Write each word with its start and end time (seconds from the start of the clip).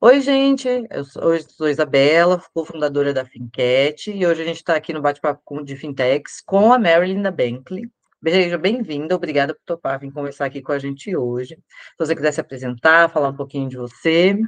Oi, 0.00 0.20
gente, 0.20 0.68
eu 0.90 1.04
sou, 1.04 1.34
eu 1.34 1.42
sou 1.42 1.68
Isabela, 1.68 2.40
cofundadora 2.54 3.12
da 3.12 3.24
Fincat, 3.24 4.08
e 4.08 4.24
hoje 4.24 4.42
a 4.42 4.44
gente 4.44 4.58
está 4.58 4.76
aqui 4.76 4.92
no 4.92 5.02
bate-papo 5.02 5.64
de 5.64 5.74
fintechs 5.74 6.40
com 6.40 6.72
a 6.72 6.78
Marilyn 6.78 7.20
da 7.20 7.32
Bankley. 7.32 7.90
Seja 8.22 8.56
bem-vinda, 8.56 9.16
obrigada 9.16 9.54
por 9.54 9.62
topar 9.64 9.98
vir 9.98 10.12
conversar 10.12 10.44
aqui 10.46 10.62
com 10.62 10.70
a 10.70 10.78
gente 10.78 11.16
hoje. 11.16 11.56
Se 11.56 11.98
você 11.98 12.14
quiser 12.14 12.30
se 12.30 12.40
apresentar, 12.40 13.10
falar 13.10 13.30
um 13.30 13.36
pouquinho 13.36 13.68
de 13.68 13.76
você. 13.76 14.38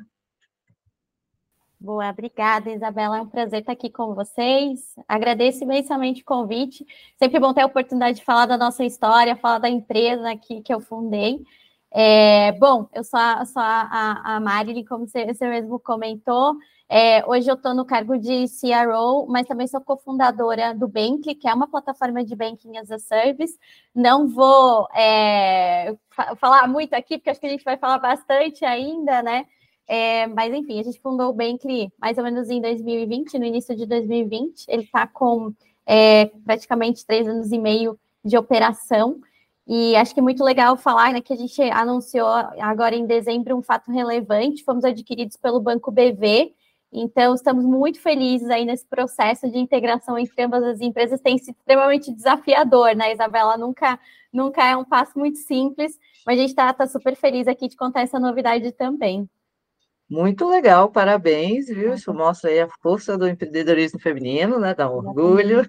Boa, 1.81 2.11
obrigada, 2.11 2.71
Isabela. 2.71 3.19
É 3.19 3.21
um 3.21 3.27
prazer 3.27 3.59
estar 3.59 3.73
aqui 3.73 3.91
com 3.91 4.15
vocês. 4.15 4.95
Agradeço 5.09 5.65
imensamente 5.65 6.23
o 6.23 6.25
convite. 6.25 6.87
Sempre 7.19 7.41
bom 7.41 7.53
ter 7.53 7.63
a 7.63 7.67
oportunidade 7.67 8.19
de 8.19 8.25
falar 8.25 8.47
da 8.47 8.57
nossa 8.57 8.85
história, 8.85 9.35
falar 9.35 9.59
da 9.59 9.69
empresa 9.69 10.37
que, 10.37 10.63
que 10.63 10.73
eu 10.73 10.81
fundei. 10.81 11.45
É, 11.93 12.53
bom, 12.53 12.89
eu 12.95 13.03
sou 13.03 13.19
a, 13.19 13.45
sou 13.45 13.61
a, 13.61 14.37
a 14.37 14.41
Marilyn, 14.41 14.85
como 14.85 15.09
você, 15.09 15.27
você 15.27 15.49
mesmo 15.49 15.79
comentou. 15.81 16.57
É, 16.89 17.25
hoje 17.27 17.49
eu 17.49 17.55
estou 17.55 17.75
no 17.75 17.85
cargo 17.85 18.19
de 18.19 18.47
CRO, 18.49 19.27
mas 19.29 19.47
também 19.47 19.67
sou 19.67 19.81
cofundadora 19.81 20.75
do 20.75 20.89
Bankly, 20.89 21.35
que 21.37 21.49
é 21.49 21.55
uma 21.55 21.69
plataforma 21.69 22.25
de 22.25 22.35
Banking 22.35 22.77
as 22.79 22.91
a 22.91 22.99
Service. 22.99 23.59
Não 23.95 24.29
vou 24.29 24.89
é, 24.95 25.97
falar 26.39 26.67
muito 26.69 26.95
aqui, 26.95 27.17
porque 27.19 27.31
acho 27.31 27.41
que 27.41 27.47
a 27.47 27.51
gente 27.51 27.65
vai 27.65 27.77
falar 27.77 27.99
bastante 27.99 28.65
ainda, 28.65 29.23
né? 29.23 29.47
É, 29.87 30.27
mas 30.29 30.55
enfim, 30.55 30.79
a 30.79 30.83
gente 30.85 31.01
fundou 31.01 31.31
o 31.31 31.33
Bankly 31.33 31.93
mais 31.99 32.17
ou 32.19 32.25
menos 32.25 32.49
em 32.51 32.61
2020, 32.61 33.39
no 33.39 33.45
início 33.45 33.75
de 33.77 33.87
2020. 33.87 34.67
Ele 34.69 34.83
está 34.83 35.07
com 35.07 35.53
é, 35.87 36.27
praticamente 36.45 37.05
três 37.05 37.27
anos 37.27 37.51
e 37.51 37.59
meio 37.59 37.99
de 38.25 38.37
operação. 38.37 39.21
E 39.73 39.95
acho 39.95 40.13
que 40.13 40.19
é 40.19 40.23
muito 40.23 40.43
legal 40.43 40.77
falar 40.77 41.13
né, 41.13 41.21
que 41.21 41.33
a 41.33 41.37
gente 41.37 41.63
anunciou 41.63 42.27
agora 42.27 42.97
em 42.97 43.07
dezembro 43.07 43.57
um 43.57 43.63
fato 43.63 43.93
relevante, 43.93 44.65
fomos 44.65 44.83
adquiridos 44.85 45.37
pelo 45.37 45.61
Banco 45.61 45.93
BV, 45.93 46.53
então 46.93 47.37
estamos 47.37 47.65
muito 47.65 48.01
felizes 48.01 48.51
aí 48.51 48.65
nesse 48.65 48.85
processo 48.85 49.49
de 49.49 49.61
integração 49.61 50.19
entre 50.19 50.43
ambas 50.43 50.65
as 50.65 50.81
empresas, 50.81 51.21
tem 51.21 51.39
sido 51.39 51.55
extremamente 51.57 52.11
desafiador, 52.11 52.97
né, 52.97 53.13
Isabela? 53.13 53.57
Nunca, 53.57 53.97
nunca 54.33 54.69
é 54.69 54.77
um 54.77 54.85
passo 54.85 55.17
muito 55.17 55.39
simples, 55.39 55.97
mas 56.27 56.37
a 56.37 56.41
gente 56.41 56.51
está 56.51 56.73
tá 56.73 56.89
super 56.89 57.15
feliz 57.15 57.47
aqui 57.47 57.69
de 57.69 57.77
contar 57.77 58.01
essa 58.01 58.19
novidade 58.19 58.73
também. 58.73 59.31
Muito 60.11 60.49
legal, 60.49 60.91
parabéns, 60.91 61.69
viu? 61.69 61.95
Isso 61.95 62.13
mostra 62.13 62.51
aí 62.51 62.59
a 62.59 62.69
força 62.83 63.17
do 63.17 63.29
empreendedorismo 63.29 64.01
feminino, 64.01 64.59
né? 64.59 64.75
Dá 64.75 64.91
orgulho. 64.91 65.65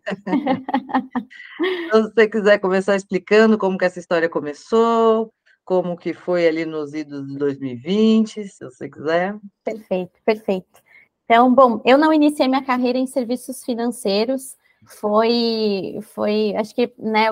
então, 1.59 2.03
se 2.09 2.13
você 2.15 2.27
quiser 2.27 2.57
começar 2.57 2.95
explicando 2.95 3.55
como 3.55 3.77
que 3.77 3.85
essa 3.85 3.99
história 3.99 4.27
começou, 4.27 5.31
como 5.63 5.95
que 5.95 6.11
foi 6.11 6.47
ali 6.47 6.65
nos 6.65 6.91
idos 6.95 7.27
de 7.27 7.37
2020, 7.37 8.47
se 8.47 8.65
você 8.65 8.89
quiser. 8.89 9.37
Perfeito, 9.63 10.19
perfeito. 10.25 10.81
Então, 11.25 11.53
bom, 11.53 11.79
eu 11.85 11.95
não 11.95 12.11
iniciei 12.11 12.47
minha 12.47 12.65
carreira 12.65 12.97
em 12.97 13.05
serviços 13.05 13.63
financeiros, 13.63 14.57
foi, 14.85 15.99
foi, 16.01 16.55
acho 16.55 16.73
que, 16.73 16.91
né, 16.97 17.27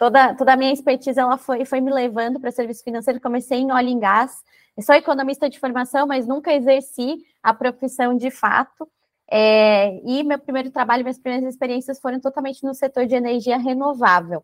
toda, 0.00 0.34
toda 0.34 0.54
a 0.54 0.56
minha 0.56 0.72
expertise, 0.72 1.20
ela 1.20 1.36
foi, 1.36 1.66
foi 1.66 1.78
me 1.78 1.92
levando 1.92 2.40
para 2.40 2.50
serviço 2.50 2.82
financeiro, 2.82 3.20
comecei 3.20 3.58
em 3.58 3.70
óleo 3.70 3.90
e 3.90 3.98
gás, 3.98 4.42
eu 4.74 4.82
sou 4.82 4.94
economista 4.94 5.50
de 5.50 5.60
formação, 5.60 6.06
mas 6.06 6.26
nunca 6.26 6.54
exerci 6.54 7.18
a 7.42 7.52
profissão 7.52 8.16
de 8.16 8.30
fato. 8.30 8.88
É, 9.30 10.00
e 10.02 10.24
meu 10.24 10.38
primeiro 10.38 10.70
trabalho, 10.70 11.04
minhas 11.04 11.18
primeiras 11.18 11.52
experiências 11.52 12.00
foram 12.00 12.18
totalmente 12.18 12.64
no 12.64 12.72
setor 12.72 13.04
de 13.06 13.14
energia 13.14 13.58
renovável. 13.58 14.42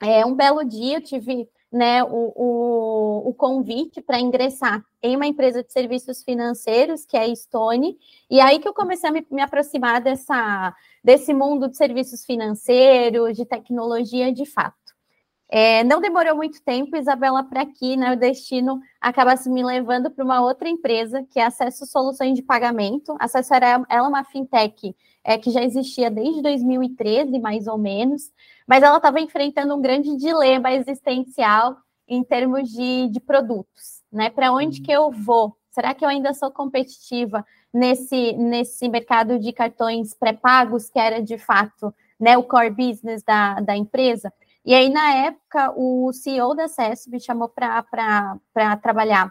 É, 0.00 0.24
um 0.24 0.34
belo 0.34 0.64
dia 0.64 0.98
eu 0.98 1.02
tive 1.02 1.48
né, 1.72 2.04
o, 2.04 2.32
o, 2.36 3.30
o 3.30 3.34
convite 3.34 4.00
para 4.00 4.20
ingressar 4.20 4.80
em 5.02 5.16
uma 5.16 5.26
empresa 5.26 5.64
de 5.64 5.72
serviços 5.72 6.22
financeiros, 6.22 7.04
que 7.04 7.16
é 7.16 7.24
a 7.24 7.34
Stone, 7.34 7.98
e 8.30 8.40
aí 8.40 8.60
que 8.60 8.68
eu 8.68 8.74
comecei 8.74 9.10
a 9.10 9.12
me, 9.12 9.26
me 9.28 9.42
aproximar 9.42 10.00
dessa, 10.00 10.72
desse 11.02 11.34
mundo 11.34 11.68
de 11.68 11.76
serviços 11.76 12.24
financeiros, 12.24 13.36
de 13.36 13.44
tecnologia 13.44 14.32
de 14.32 14.46
fato. 14.46 14.83
É, 15.48 15.84
não 15.84 16.00
demorou 16.00 16.34
muito 16.34 16.62
tempo, 16.62 16.96
Isabela, 16.96 17.44
para 17.44 17.64
né, 17.96 18.12
o 18.12 18.16
destino 18.16 18.80
acabasse 19.00 19.48
me 19.48 19.62
levando 19.62 20.10
para 20.10 20.24
uma 20.24 20.40
outra 20.40 20.68
empresa, 20.68 21.24
que 21.30 21.38
é 21.38 21.44
Acesso 21.44 21.86
Soluções 21.86 22.34
de 22.34 22.42
Pagamento. 22.42 23.14
Acesso 23.20 23.54
era 23.54 23.66
ela 23.68 23.86
é 23.88 24.02
uma 24.02 24.24
fintech 24.24 24.96
é, 25.22 25.38
que 25.38 25.50
já 25.50 25.62
existia 25.62 26.10
desde 26.10 26.42
2013, 26.42 27.38
mais 27.38 27.66
ou 27.66 27.78
menos, 27.78 28.32
mas 28.66 28.82
ela 28.82 28.96
estava 28.96 29.20
enfrentando 29.20 29.74
um 29.74 29.80
grande 29.80 30.16
dilema 30.16 30.72
existencial 30.72 31.76
em 32.06 32.22
termos 32.22 32.68
de, 32.68 33.08
de 33.08 33.20
produtos. 33.20 34.02
Né? 34.12 34.30
Para 34.30 34.52
onde 34.52 34.80
que 34.80 34.92
eu 34.92 35.10
vou? 35.10 35.56
Será 35.70 35.94
que 35.94 36.04
eu 36.04 36.08
ainda 36.08 36.32
sou 36.34 36.50
competitiva 36.50 37.44
nesse, 37.72 38.32
nesse 38.34 38.88
mercado 38.88 39.38
de 39.38 39.52
cartões 39.52 40.14
pré-pagos, 40.14 40.88
que 40.88 40.98
era 40.98 41.20
de 41.20 41.36
fato 41.36 41.92
né, 42.20 42.36
o 42.38 42.44
core 42.44 42.70
business 42.70 43.22
da, 43.22 43.60
da 43.60 43.76
empresa? 43.76 44.32
E 44.64 44.74
aí, 44.74 44.88
na 44.88 45.12
época, 45.26 45.72
o 45.76 46.10
CEO 46.12 46.54
da 46.54 46.68
CES 46.68 47.06
me 47.08 47.20
chamou 47.20 47.48
para 47.48 48.36
trabalhar 48.82 49.30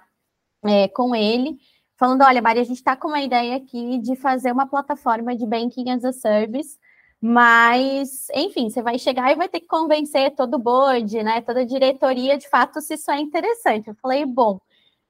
é, 0.63 0.87
com 0.89 1.15
ele, 1.15 1.57
falando: 1.97 2.23
olha, 2.23 2.41
Maria, 2.41 2.61
a 2.61 2.65
gente 2.65 2.77
está 2.77 2.95
com 2.95 3.07
uma 3.07 3.21
ideia 3.21 3.55
aqui 3.57 3.97
de 3.99 4.15
fazer 4.15 4.51
uma 4.51 4.67
plataforma 4.67 5.35
de 5.35 5.45
Banking 5.47 5.89
as 5.91 6.05
a 6.05 6.13
Service, 6.13 6.77
mas, 7.19 8.27
enfim, 8.35 8.69
você 8.69 8.81
vai 8.81 8.99
chegar 8.99 9.31
e 9.31 9.35
vai 9.35 9.49
ter 9.49 9.61
que 9.61 9.67
convencer 9.67 10.35
todo 10.35 10.55
o 10.55 10.59
board, 10.59 11.23
né, 11.23 11.41
toda 11.41 11.61
a 11.61 11.65
diretoria, 11.65 12.37
de 12.37 12.47
fato, 12.49 12.81
se 12.81 12.95
isso 12.95 13.09
é 13.11 13.19
interessante. 13.19 13.89
Eu 13.89 13.95
falei: 13.95 14.25
bom. 14.25 14.59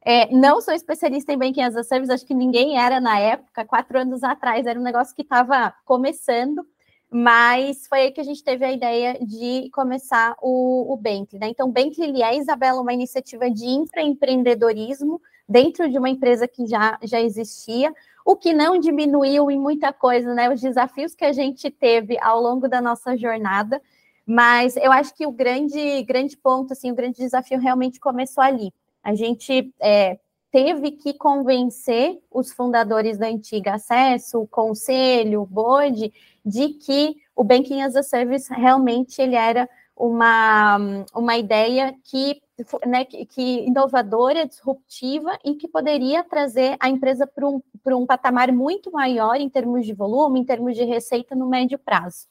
É, 0.05 0.29
não 0.35 0.59
sou 0.61 0.73
especialista 0.73 1.31
em 1.31 1.38
Banking 1.38 1.61
as 1.61 1.78
a 1.78 1.84
Service, 1.84 2.11
acho 2.11 2.25
que 2.25 2.34
ninguém 2.34 2.78
era 2.78 3.00
na 3.00 3.17
época, 3.19 3.66
quatro 3.66 3.97
anos 3.97 4.22
atrás, 4.22 4.66
era 4.66 4.78
um 4.78 4.84
negócio 4.84 5.16
que 5.16 5.22
estava 5.22 5.73
começando 5.85 6.66
mas 7.13 7.85
foi 7.85 8.01
aí 8.01 8.12
que 8.12 8.19
a 8.19 8.24
gente 8.24 8.44
teve 8.44 8.66
a 8.66 8.72
ideia 8.72 9.19
de 9.22 9.69
começar 9.72 10.35
o, 10.41 10.91
o 10.91 10.97
Bentley. 10.97 11.40
Né? 11.40 11.50
Então, 11.50 11.69
o 11.69 11.72
Bentley 11.72 12.24
é, 12.24 12.35
Isabela, 12.35 12.81
uma 12.81 12.91
iniciativa 12.91 13.51
de 13.51 13.66
intraempreendedorismo 13.66 15.22
dentro 15.47 15.88
de 15.88 16.00
uma 16.00 16.09
empresa 16.09 16.47
que 16.47 16.66
já, 16.66 16.97
já 17.03 17.22
existia, 17.22 17.94
o 18.25 18.35
que 18.35 18.52
não 18.52 18.79
diminuiu 18.79 19.52
em 19.52 19.59
muita 19.59 19.94
coisa, 19.94 20.34
né? 20.34 20.52
Os 20.52 20.59
desafios 20.59 21.13
que 21.13 21.25
a 21.25 21.34
gente 21.34 21.69
teve 21.69 22.18
ao 22.19 22.41
longo 22.41 22.68
da 22.68 22.81
nossa 22.81 23.16
jornada, 23.16 23.79
mas 24.25 24.75
eu 24.78 24.91
acho 24.91 25.13
que 25.13 25.28
o 25.28 25.31
grande, 25.31 26.02
grande 26.03 26.35
ponto, 26.35 26.73
assim, 26.73 26.91
o 26.91 26.96
grande 26.96 27.18
desafio 27.18 27.59
realmente 27.59 28.00
começou 28.00 28.44
ali. 28.44 28.73
A 29.03 29.13
gente 29.13 29.72
é, 29.79 30.18
teve 30.53 30.91
que 30.91 31.16
convencer 31.16 32.22
os 32.30 32.53
fundadores 32.53 33.18
da 33.18 33.25
antiga 33.25 33.74
Acesso, 33.74 34.40
o 34.40 34.47
conselho, 34.47 35.41
o 35.41 35.47
board, 35.47 36.14
de 36.46 36.69
que 36.75 37.18
o 37.36 37.44
Banking 37.44 37.81
as 37.81 37.96
a 37.96 38.03
Service 38.03 38.53
realmente 38.53 39.19
ele 39.19 39.36
era 39.36 39.68
uma, 39.97 40.78
uma 41.16 41.36
ideia 41.38 41.96
que, 42.03 42.40
né, 42.86 43.03
que 43.03 43.66
inovadora, 43.66 44.47
disruptiva 44.47 45.40
e 45.44 45.56
que 45.56 45.68
poderia 45.68 46.24
trazer 46.24 46.78
a 46.80 46.88
empresa 46.88 47.25
para 47.25 47.47
um, 47.47 47.59
um 47.88 48.06
patamar 48.06 48.52
muito 48.52 48.91
maior 48.91 49.38
em 49.38 49.50
termos 49.50 49.88
de 49.88 49.94
volume, 49.94 50.40
em 50.40 50.46
termos 50.46 50.75
de 50.75 50.84
receita 50.84 51.34
no 51.34 51.50
médio 51.50 51.80
prazo. 51.80 52.28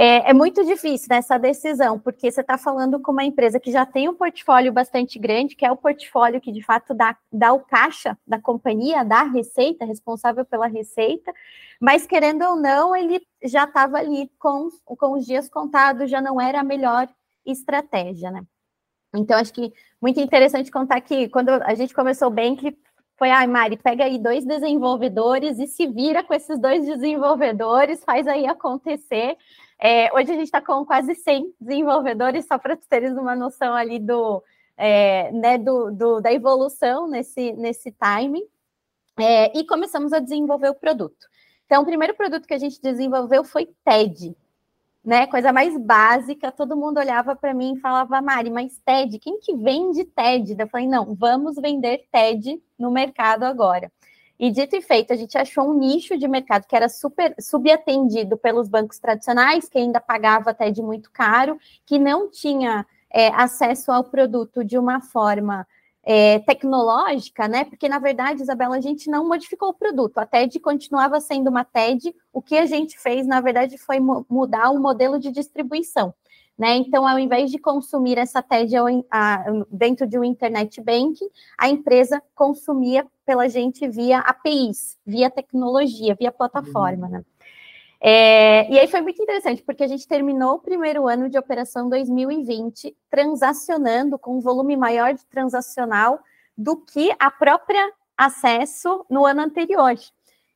É, 0.00 0.30
é, 0.30 0.32
muito 0.32 0.64
difícil 0.64 1.08
nessa 1.10 1.36
decisão, 1.40 1.98
porque 1.98 2.30
você 2.30 2.40
está 2.40 2.56
falando 2.56 3.00
com 3.00 3.10
uma 3.10 3.24
empresa 3.24 3.58
que 3.58 3.72
já 3.72 3.84
tem 3.84 4.08
um 4.08 4.14
portfólio 4.14 4.72
bastante 4.72 5.18
grande, 5.18 5.56
que 5.56 5.66
é 5.66 5.72
o 5.72 5.76
portfólio 5.76 6.40
que 6.40 6.52
de 6.52 6.62
fato 6.62 6.94
dá, 6.94 7.16
dá 7.32 7.52
o 7.52 7.58
caixa 7.58 8.16
da 8.24 8.40
companhia, 8.40 9.04
dá 9.04 9.22
a 9.22 9.28
receita, 9.28 9.84
responsável 9.84 10.44
pela 10.44 10.68
receita, 10.68 11.34
mas 11.80 12.06
querendo 12.06 12.44
ou 12.44 12.54
não, 12.54 12.94
ele 12.94 13.20
já 13.42 13.64
estava 13.64 13.98
ali 13.98 14.30
com, 14.38 14.68
com 14.84 15.14
os 15.14 15.26
dias 15.26 15.48
contados, 15.48 16.08
já 16.08 16.20
não 16.20 16.40
era 16.40 16.60
a 16.60 16.64
melhor 16.64 17.08
estratégia, 17.44 18.30
né? 18.30 18.44
Então, 19.12 19.36
acho 19.36 19.52
que 19.52 19.72
muito 20.00 20.20
interessante 20.20 20.70
contar 20.70 21.00
que 21.00 21.28
quando 21.28 21.48
a 21.48 21.74
gente 21.74 21.92
começou 21.92 22.30
bem, 22.30 22.54
que 22.54 22.78
foi, 23.16 23.30
ai, 23.30 23.48
Mari, 23.48 23.76
pega 23.76 24.04
aí 24.04 24.16
dois 24.16 24.44
desenvolvedores 24.44 25.58
e 25.58 25.66
se 25.66 25.88
vira 25.88 26.22
com 26.22 26.32
esses 26.32 26.56
dois 26.56 26.86
desenvolvedores, 26.86 28.04
faz 28.04 28.28
aí 28.28 28.46
acontecer. 28.46 29.36
É, 29.80 30.12
hoje 30.12 30.32
a 30.32 30.34
gente 30.34 30.44
está 30.44 30.60
com 30.60 30.84
quase 30.84 31.14
100 31.14 31.54
desenvolvedores, 31.60 32.46
só 32.46 32.58
para 32.58 32.76
teres 32.76 33.12
uma 33.12 33.36
noção 33.36 33.74
ali 33.74 33.98
do, 33.98 34.42
é, 34.76 35.30
né, 35.32 35.56
do, 35.56 35.90
do, 35.92 36.20
da 36.20 36.32
evolução 36.32 37.08
nesse, 37.08 37.52
nesse 37.52 37.92
timing. 37.92 38.44
É, 39.18 39.56
e 39.58 39.64
começamos 39.64 40.12
a 40.12 40.20
desenvolver 40.20 40.68
o 40.68 40.74
produto. 40.74 41.26
Então, 41.66 41.82
o 41.82 41.86
primeiro 41.86 42.14
produto 42.14 42.46
que 42.46 42.54
a 42.54 42.58
gente 42.58 42.80
desenvolveu 42.80 43.44
foi 43.44 43.68
TED, 43.84 44.34
né? 45.04 45.26
Coisa 45.26 45.52
mais 45.52 45.76
básica, 45.76 46.52
todo 46.52 46.76
mundo 46.76 46.98
olhava 46.98 47.34
para 47.34 47.52
mim 47.52 47.74
e 47.74 47.80
falava, 47.80 48.22
Mari, 48.22 48.48
mas 48.50 48.78
TED, 48.84 49.18
quem 49.18 49.38
que 49.40 49.54
vende 49.56 50.04
TED? 50.04 50.56
Eu 50.58 50.68
falei, 50.68 50.86
não, 50.86 51.14
vamos 51.14 51.56
vender 51.56 52.06
TED 52.12 52.62
no 52.78 52.90
mercado 52.90 53.42
agora. 53.44 53.92
E 54.38 54.50
dito 54.50 54.76
e 54.76 54.80
feito, 54.80 55.12
a 55.12 55.16
gente 55.16 55.36
achou 55.36 55.68
um 55.68 55.78
nicho 55.78 56.16
de 56.16 56.28
mercado 56.28 56.66
que 56.66 56.76
era 56.76 56.88
super 56.88 57.34
subatendido 57.40 58.36
pelos 58.36 58.68
bancos 58.68 58.98
tradicionais, 58.98 59.68
que 59.68 59.78
ainda 59.78 60.00
pagava 60.00 60.50
até 60.50 60.70
de 60.70 60.80
muito 60.80 61.10
caro, 61.10 61.58
que 61.84 61.98
não 61.98 62.30
tinha 62.30 62.86
é, 63.12 63.28
acesso 63.28 63.90
ao 63.90 64.04
produto 64.04 64.64
de 64.64 64.78
uma 64.78 65.00
forma 65.00 65.66
é, 66.04 66.38
tecnológica, 66.38 67.48
né? 67.48 67.64
Porque, 67.64 67.88
na 67.88 67.98
verdade, 67.98 68.40
Isabela, 68.40 68.76
a 68.76 68.80
gente 68.80 69.10
não 69.10 69.26
modificou 69.28 69.70
o 69.70 69.74
produto. 69.74 70.18
A 70.18 70.26
TED 70.26 70.60
continuava 70.60 71.20
sendo 71.20 71.50
uma 71.50 71.64
TED. 71.64 72.14
O 72.32 72.40
que 72.40 72.56
a 72.56 72.64
gente 72.64 72.98
fez, 72.98 73.26
na 73.26 73.40
verdade, 73.40 73.76
foi 73.76 73.98
mudar 74.00 74.70
o 74.70 74.80
modelo 74.80 75.18
de 75.18 75.30
distribuição. 75.30 76.14
Né? 76.58 76.76
Então, 76.76 77.06
ao 77.06 77.18
invés 77.18 77.52
de 77.52 77.58
consumir 77.58 78.18
essa 78.18 78.42
TED 78.42 78.74
dentro 79.70 80.08
de 80.08 80.18
um 80.18 80.24
internet 80.24 80.80
banking, 80.80 81.28
a 81.56 81.68
empresa 81.68 82.20
consumia 82.34 83.06
pela 83.24 83.48
gente 83.48 83.86
via 83.86 84.18
APIs, 84.18 84.98
via 85.06 85.30
tecnologia, 85.30 86.16
via 86.18 86.32
plataforma. 86.32 87.06
Uhum. 87.06 87.12
Né? 87.12 87.24
É, 88.00 88.70
e 88.72 88.78
aí 88.78 88.86
foi 88.88 89.00
muito 89.00 89.22
interessante, 89.22 89.62
porque 89.62 89.84
a 89.84 89.88
gente 89.88 90.06
terminou 90.06 90.54
o 90.54 90.60
primeiro 90.60 91.06
ano 91.08 91.28
de 91.28 91.38
operação 91.38 91.88
2020 91.88 92.96
transacionando 93.10 94.18
com 94.18 94.38
um 94.38 94.40
volume 94.40 94.76
maior 94.76 95.14
de 95.14 95.24
transacional 95.26 96.20
do 96.56 96.76
que 96.76 97.14
a 97.18 97.30
própria 97.30 97.92
acesso 98.16 99.04
no 99.08 99.24
ano 99.24 99.42
anterior. 99.42 99.94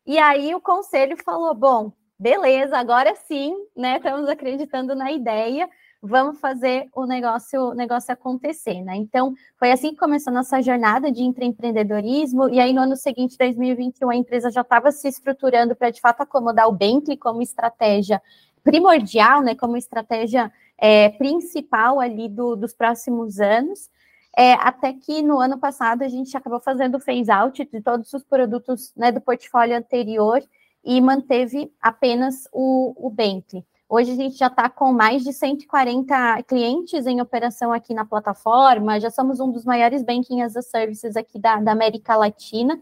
E 0.04 0.18
aí 0.18 0.54
o 0.54 0.60
conselho 0.60 1.16
falou: 1.24 1.54
bom, 1.54 1.92
beleza, 2.18 2.76
agora 2.76 3.14
sim, 3.14 3.56
né? 3.76 3.96
Estamos 3.96 4.28
acreditando 4.28 4.94
na 4.94 5.10
ideia, 5.10 5.68
vamos 6.02 6.40
fazer 6.40 6.88
o 6.92 7.06
negócio, 7.06 7.70
o 7.70 7.74
negócio 7.74 8.12
acontecer, 8.12 8.82
né? 8.82 8.96
Então, 8.96 9.32
foi 9.56 9.70
assim 9.70 9.90
que 9.90 9.98
começou 9.98 10.32
nossa 10.32 10.60
jornada 10.60 11.12
de 11.12 11.22
intraempreendedorismo, 11.22 12.48
e 12.48 12.58
aí 12.58 12.72
no 12.72 12.80
ano 12.80 12.96
seguinte, 12.96 13.38
2021, 13.38 14.10
a 14.10 14.16
empresa 14.16 14.50
já 14.50 14.62
estava 14.62 14.90
se 14.90 15.06
estruturando 15.06 15.76
para, 15.76 15.90
de 15.90 16.00
fato, 16.00 16.20
acomodar 16.20 16.68
o 16.68 16.72
Bentley 16.72 17.16
como 17.16 17.40
estratégia 17.40 18.20
primordial, 18.64 19.42
né, 19.42 19.54
como 19.54 19.76
estratégia 19.76 20.52
é, 20.76 21.08
principal 21.10 22.00
ali 22.00 22.28
do, 22.28 22.56
dos 22.56 22.74
próximos 22.74 23.38
anos, 23.38 23.88
é, 24.36 24.54
até 24.54 24.92
que 24.92 25.22
no 25.22 25.38
ano 25.38 25.58
passado 25.58 26.02
a 26.02 26.08
gente 26.08 26.36
acabou 26.36 26.58
fazendo 26.58 26.96
o 26.96 27.00
phase-out 27.00 27.64
de 27.64 27.80
todos 27.80 28.12
os 28.12 28.24
produtos 28.24 28.92
né, 28.96 29.12
do 29.12 29.20
portfólio 29.20 29.76
anterior 29.76 30.42
e 30.84 31.00
manteve 31.00 31.72
apenas 31.80 32.48
o, 32.52 32.92
o 32.96 33.10
Bentley. 33.10 33.64
Hoje 33.94 34.12
a 34.12 34.14
gente 34.14 34.38
já 34.38 34.46
está 34.46 34.70
com 34.70 34.90
mais 34.90 35.22
de 35.22 35.34
140 35.34 36.42
clientes 36.44 37.06
em 37.06 37.20
operação 37.20 37.74
aqui 37.74 37.92
na 37.92 38.06
plataforma, 38.06 38.98
já 38.98 39.10
somos 39.10 39.38
um 39.38 39.52
dos 39.52 39.66
maiores 39.66 40.02
banking 40.02 40.40
as 40.40 40.56
a 40.56 40.62
services 40.62 41.14
aqui 41.14 41.38
da, 41.38 41.56
da 41.56 41.72
América 41.72 42.16
Latina. 42.16 42.80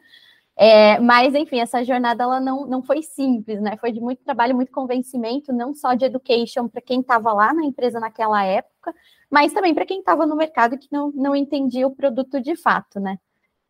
É, 0.56 1.00
mas, 1.00 1.34
enfim, 1.34 1.58
essa 1.58 1.82
jornada 1.82 2.22
ela 2.22 2.38
não, 2.38 2.64
não 2.64 2.80
foi 2.80 3.02
simples, 3.02 3.60
né? 3.60 3.76
Foi 3.78 3.90
de 3.90 4.00
muito 4.00 4.22
trabalho, 4.22 4.54
muito 4.54 4.70
convencimento, 4.70 5.52
não 5.52 5.74
só 5.74 5.94
de 5.94 6.04
education 6.04 6.68
para 6.68 6.80
quem 6.80 7.00
estava 7.00 7.32
lá 7.32 7.52
na 7.52 7.64
empresa 7.64 7.98
naquela 7.98 8.44
época, 8.44 8.94
mas 9.28 9.52
também 9.52 9.74
para 9.74 9.86
quem 9.86 9.98
estava 9.98 10.24
no 10.24 10.36
mercado 10.36 10.78
que 10.78 10.86
não, 10.92 11.10
não 11.10 11.34
entendia 11.34 11.88
o 11.88 11.96
produto 11.96 12.40
de 12.40 12.54
fato, 12.54 13.00
né? 13.00 13.18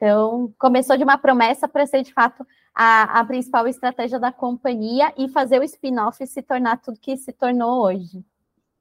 Então, 0.01 0.51
começou 0.59 0.97
de 0.97 1.05
uma 1.05 1.19
promessa 1.19 1.69
para 1.69 1.85
ser, 1.85 2.03
de 2.03 2.15
fato, 2.15 2.47
a, 2.75 3.21
a 3.21 3.25
principal 3.27 3.69
estratégia 3.69 4.19
da 4.19 4.33
companhia 4.33 5.13
e 5.19 5.29
fazer 5.29 5.61
o 5.61 5.63
spin-off 5.63 6.27
se 6.27 6.41
tornar 6.41 6.81
tudo 6.81 6.99
que 6.99 7.19
se 7.19 7.31
tornou 7.35 7.85
hoje. 7.85 8.25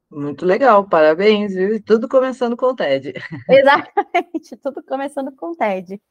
Muito 0.09 0.45
legal, 0.45 0.87
parabéns, 0.87 1.53
viu? 1.53 1.83
Tudo 1.83 2.07
começando 2.07 2.55
com 2.55 2.67
o 2.67 2.75
TED. 2.75 3.13
Exatamente, 3.49 4.55
tudo 4.63 4.81
começando 4.81 5.35
com 5.35 5.47
o 5.47 5.55
TED. 5.57 6.01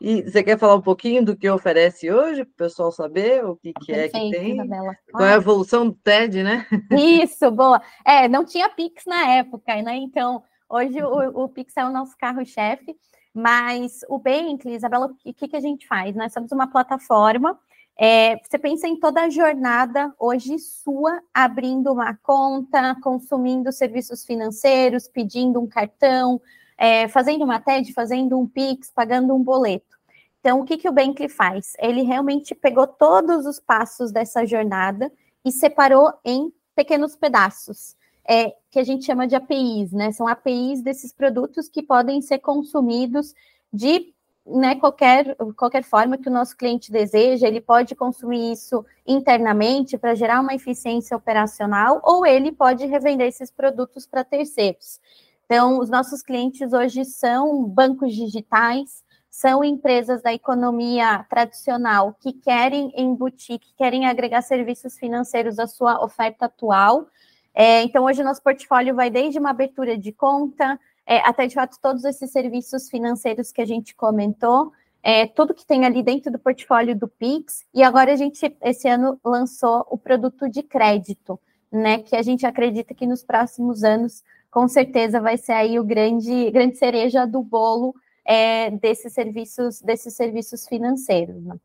E 0.00 0.22
você 0.22 0.42
quer 0.42 0.58
falar 0.58 0.74
um 0.74 0.82
pouquinho 0.82 1.24
do 1.24 1.36
que 1.36 1.48
oferece 1.48 2.10
hoje, 2.10 2.44
para 2.44 2.52
o 2.52 2.56
pessoal 2.56 2.90
saber 2.90 3.44
o 3.44 3.54
que, 3.54 3.72
que 3.72 3.92
Perfeito, 3.92 4.16
é 4.16 4.20
que 4.20 4.30
tem? 4.36 4.52
Isabela. 4.54 4.96
Qual 5.12 5.24
é 5.24 5.34
a 5.34 5.36
evolução 5.36 5.86
do 5.86 5.94
TED, 5.94 6.42
né? 6.42 6.66
Isso, 6.90 7.48
boa. 7.52 7.80
É, 8.04 8.28
não 8.28 8.44
tinha 8.44 8.68
Pix 8.68 9.04
na 9.06 9.36
época, 9.36 9.80
né? 9.80 9.94
Então, 9.94 10.42
hoje 10.68 11.00
o, 11.00 11.44
o 11.44 11.48
Pix 11.48 11.76
é 11.76 11.84
o 11.86 11.92
nosso 11.92 12.18
carro-chefe. 12.18 12.96
Mas 13.34 14.04
o 14.08 14.16
Bentley, 14.16 14.76
Isabela, 14.76 15.06
o 15.06 15.32
que, 15.32 15.48
que 15.48 15.56
a 15.56 15.60
gente 15.60 15.88
faz? 15.88 16.14
Nós 16.14 16.32
somos 16.32 16.52
uma 16.52 16.68
plataforma. 16.68 17.58
É, 17.98 18.36
você 18.36 18.58
pensa 18.58 18.86
em 18.86 18.98
toda 18.98 19.22
a 19.22 19.30
jornada 19.30 20.14
hoje 20.18 20.56
sua, 20.58 21.20
abrindo 21.32 21.92
uma 21.92 22.14
conta, 22.22 22.96
consumindo 23.02 23.72
serviços 23.72 24.24
financeiros, 24.24 25.08
pedindo 25.08 25.60
um 25.60 25.66
cartão, 25.66 26.40
é, 26.78 27.08
fazendo 27.08 27.44
uma 27.44 27.60
TED, 27.60 27.92
fazendo 27.92 28.38
um 28.38 28.46
Pix, 28.46 28.90
pagando 28.90 29.34
um 29.34 29.42
boleto. 29.42 29.94
Então, 30.38 30.60
o 30.60 30.64
que, 30.64 30.76
que 30.76 30.88
o 30.88 30.92
Bentley 30.92 31.28
faz? 31.28 31.72
Ele 31.78 32.02
realmente 32.02 32.54
pegou 32.54 32.86
todos 32.86 33.46
os 33.46 33.58
passos 33.58 34.12
dessa 34.12 34.46
jornada 34.46 35.10
e 35.44 35.50
separou 35.50 36.12
em 36.24 36.52
pequenos 36.76 37.16
pedaços 37.16 37.96
é, 38.28 38.54
que 38.70 38.78
a 38.78 38.84
gente 38.84 39.04
chama 39.04 39.26
de 39.26 39.34
APIs, 39.34 39.92
né? 39.92 40.12
São 40.12 40.26
APIs 40.26 40.82
desses 40.82 41.12
produtos 41.12 41.68
que 41.68 41.82
podem 41.82 42.20
ser 42.20 42.38
consumidos 42.38 43.34
de 43.72 44.14
né, 44.46 44.74
qualquer, 44.74 45.36
qualquer 45.56 45.82
forma 45.82 46.18
que 46.18 46.28
o 46.28 46.32
nosso 46.32 46.56
cliente 46.56 46.92
deseja, 46.92 47.46
ele 47.46 47.60
pode 47.60 47.94
consumir 47.94 48.52
isso 48.52 48.84
internamente 49.06 49.96
para 49.96 50.14
gerar 50.14 50.40
uma 50.40 50.54
eficiência 50.54 51.16
operacional, 51.16 52.00
ou 52.04 52.26
ele 52.26 52.52
pode 52.52 52.84
revender 52.84 53.26
esses 53.26 53.50
produtos 53.50 54.06
para 54.06 54.22
terceiros. 54.22 55.00
Então, 55.46 55.78
os 55.78 55.88
nossos 55.88 56.22
clientes 56.22 56.72
hoje 56.72 57.04
são 57.04 57.64
bancos 57.64 58.14
digitais, 58.14 59.02
são 59.30 59.64
empresas 59.64 60.22
da 60.22 60.32
economia 60.32 61.24
tradicional 61.28 62.14
que 62.20 62.32
querem 62.32 62.92
embutir, 62.96 63.58
que 63.58 63.74
querem 63.74 64.06
agregar 64.06 64.42
serviços 64.42 64.96
financeiros 64.96 65.58
à 65.58 65.66
sua 65.66 66.04
oferta 66.04 66.46
atual, 66.46 67.06
é, 67.54 67.82
então, 67.82 68.04
hoje 68.04 68.22
nosso 68.24 68.42
portfólio 68.42 68.94
vai 68.94 69.10
desde 69.10 69.38
uma 69.38 69.50
abertura 69.50 69.96
de 69.96 70.12
conta, 70.12 70.78
é, 71.06 71.18
até 71.18 71.46
de 71.46 71.54
fato 71.54 71.78
todos 71.80 72.04
esses 72.04 72.30
serviços 72.30 72.90
financeiros 72.90 73.52
que 73.52 73.62
a 73.62 73.64
gente 73.64 73.94
comentou, 73.94 74.72
é, 75.02 75.26
tudo 75.26 75.54
que 75.54 75.66
tem 75.66 75.84
ali 75.84 76.02
dentro 76.02 76.32
do 76.32 76.38
portfólio 76.38 76.96
do 76.96 77.06
Pix, 77.06 77.64
e 77.72 77.82
agora 77.82 78.12
a 78.12 78.16
gente, 78.16 78.56
esse 78.62 78.88
ano, 78.88 79.20
lançou 79.24 79.86
o 79.90 79.96
produto 79.96 80.48
de 80.48 80.62
crédito, 80.62 81.38
né? 81.70 81.98
Que 81.98 82.16
a 82.16 82.22
gente 82.22 82.46
acredita 82.46 82.94
que 82.94 83.06
nos 83.06 83.22
próximos 83.22 83.84
anos, 83.84 84.24
com 84.50 84.66
certeza, 84.66 85.20
vai 85.20 85.36
ser 85.36 85.52
aí 85.52 85.78
o 85.78 85.84
grande, 85.84 86.50
grande 86.50 86.76
cereja 86.76 87.26
do 87.26 87.42
bolo 87.42 87.94
é, 88.24 88.70
desses 88.70 89.12
serviços, 89.12 89.80
desses 89.80 90.14
serviços 90.14 90.66
financeiros. 90.66 91.42
Né? 91.44 91.56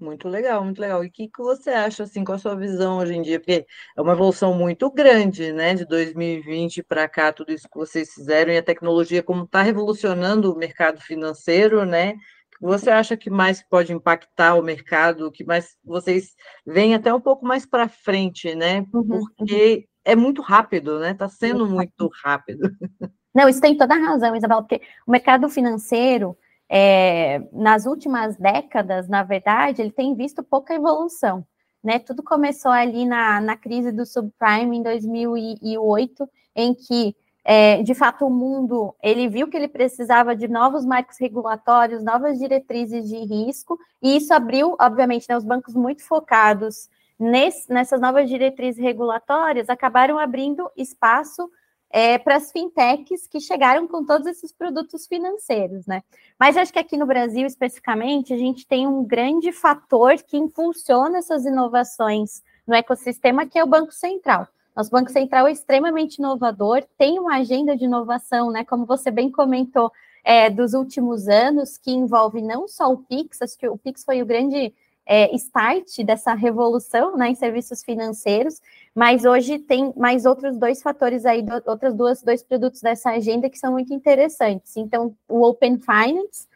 Muito 0.00 0.28
legal, 0.28 0.64
muito 0.64 0.80
legal. 0.80 1.02
E 1.02 1.08
o 1.08 1.10
que, 1.10 1.28
que 1.28 1.42
você 1.42 1.70
acha, 1.70 2.04
assim, 2.04 2.22
com 2.22 2.32
a 2.32 2.38
sua 2.38 2.54
visão 2.54 2.98
hoje 2.98 3.14
em 3.14 3.22
dia? 3.22 3.40
Porque 3.40 3.66
é 3.96 4.00
uma 4.00 4.12
evolução 4.12 4.54
muito 4.54 4.88
grande, 4.90 5.52
né, 5.52 5.74
de 5.74 5.84
2020 5.84 6.84
para 6.84 7.08
cá, 7.08 7.32
tudo 7.32 7.50
isso 7.50 7.68
que 7.68 7.76
vocês 7.76 8.12
fizeram, 8.12 8.52
e 8.52 8.58
a 8.58 8.62
tecnologia, 8.62 9.24
como 9.24 9.42
está 9.42 9.60
revolucionando 9.60 10.52
o 10.52 10.56
mercado 10.56 11.00
financeiro, 11.00 11.84
né? 11.84 12.14
Você 12.60 12.90
acha 12.90 13.16
que 13.16 13.28
mais 13.28 13.62
pode 13.62 13.92
impactar 13.92 14.54
o 14.54 14.62
mercado, 14.62 15.32
que 15.32 15.44
mais 15.44 15.76
vocês 15.84 16.34
veem 16.64 16.94
até 16.94 17.12
um 17.12 17.20
pouco 17.20 17.44
mais 17.44 17.66
para 17.66 17.88
frente, 17.88 18.54
né? 18.54 18.84
Uhum, 18.92 19.00
uhum. 19.00 19.20
Porque 19.36 19.88
é 20.04 20.14
muito 20.14 20.42
rápido, 20.42 20.98
né? 21.00 21.10
Está 21.10 21.28
sendo 21.28 21.66
muito 21.66 22.08
rápido. 22.22 22.70
Não, 23.34 23.48
isso 23.48 23.60
tem 23.60 23.76
toda 23.76 23.94
a 23.94 23.98
razão, 23.98 24.34
Isabel, 24.34 24.62
porque 24.62 24.80
o 25.06 25.10
mercado 25.10 25.48
financeiro 25.48 26.36
é, 26.68 27.42
nas 27.52 27.86
últimas 27.86 28.36
décadas, 28.36 29.08
na 29.08 29.22
verdade, 29.22 29.80
ele 29.80 29.90
tem 29.90 30.14
visto 30.14 30.42
pouca 30.42 30.74
evolução. 30.74 31.46
Né? 31.82 31.98
Tudo 31.98 32.22
começou 32.22 32.70
ali 32.70 33.06
na, 33.06 33.40
na 33.40 33.56
crise 33.56 33.90
do 33.90 34.04
subprime 34.04 34.76
em 34.76 34.82
2008, 34.82 36.28
em 36.54 36.74
que, 36.74 37.16
é, 37.44 37.82
de 37.82 37.94
fato, 37.94 38.26
o 38.26 38.30
mundo 38.30 38.94
ele 39.02 39.28
viu 39.28 39.48
que 39.48 39.56
ele 39.56 39.68
precisava 39.68 40.36
de 40.36 40.48
novos 40.48 40.84
marcos 40.84 41.16
regulatórios, 41.18 42.04
novas 42.04 42.38
diretrizes 42.38 43.08
de 43.08 43.16
risco, 43.16 43.78
e 44.02 44.16
isso 44.16 44.34
abriu, 44.34 44.76
obviamente, 44.78 45.26
né, 45.28 45.36
os 45.36 45.44
bancos 45.44 45.74
muito 45.74 46.04
focados 46.04 46.88
nesse, 47.18 47.72
nessas 47.72 48.00
novas 48.00 48.28
diretrizes 48.28 48.82
regulatórias 48.82 49.68
acabaram 49.68 50.18
abrindo 50.18 50.70
espaço 50.76 51.50
é, 51.90 52.18
para 52.18 52.36
as 52.36 52.52
fintechs 52.52 53.26
que 53.26 53.40
chegaram 53.40 53.88
com 53.88 54.04
todos 54.04 54.26
esses 54.26 54.52
produtos 54.52 55.06
financeiros, 55.06 55.86
né? 55.86 56.02
Mas 56.38 56.56
acho 56.56 56.72
que 56.72 56.78
aqui 56.78 56.96
no 56.96 57.06
Brasil, 57.06 57.46
especificamente, 57.46 58.32
a 58.32 58.38
gente 58.38 58.66
tem 58.66 58.86
um 58.86 59.04
grande 59.04 59.52
fator 59.52 60.14
que 60.16 60.36
impulsiona 60.36 61.18
essas 61.18 61.44
inovações 61.44 62.42
no 62.66 62.74
ecossistema, 62.74 63.46
que 63.46 63.58
é 63.58 63.64
o 63.64 63.68
Banco 63.68 63.92
Central. 63.92 64.46
Nosso 64.76 64.90
Banco 64.90 65.10
Central 65.10 65.48
é 65.48 65.52
extremamente 65.52 66.16
inovador, 66.16 66.84
tem 66.96 67.18
uma 67.18 67.36
agenda 67.36 67.76
de 67.76 67.84
inovação, 67.84 68.50
né? 68.50 68.64
Como 68.64 68.86
você 68.86 69.10
bem 69.10 69.30
comentou, 69.30 69.90
é, 70.22 70.50
dos 70.50 70.74
últimos 70.74 71.26
anos, 71.26 71.78
que 71.78 71.90
envolve 71.90 72.42
não 72.42 72.68
só 72.68 72.92
o 72.92 72.98
Pix, 72.98 73.40
acho 73.40 73.56
que 73.56 73.66
o 73.66 73.78
Pix 73.78 74.04
foi 74.04 74.20
o 74.20 74.26
grande 74.26 74.74
é, 75.08 75.34
start 75.36 76.04
dessa 76.04 76.34
revolução 76.34 77.16
né, 77.16 77.30
em 77.30 77.34
serviços 77.34 77.82
financeiros, 77.82 78.60
mas 78.94 79.24
hoje 79.24 79.58
tem 79.58 79.90
mais 79.96 80.26
outros 80.26 80.58
dois 80.58 80.82
fatores 80.82 81.24
aí, 81.24 81.40
do, 81.40 81.62
outras 81.64 81.94
duas, 81.94 82.22
dois 82.22 82.42
produtos 82.42 82.82
dessa 82.82 83.10
agenda 83.10 83.48
que 83.48 83.58
são 83.58 83.72
muito 83.72 83.94
interessantes. 83.94 84.76
Então, 84.76 85.16
o 85.26 85.42
Open 85.42 85.78
Finance, 85.78 86.46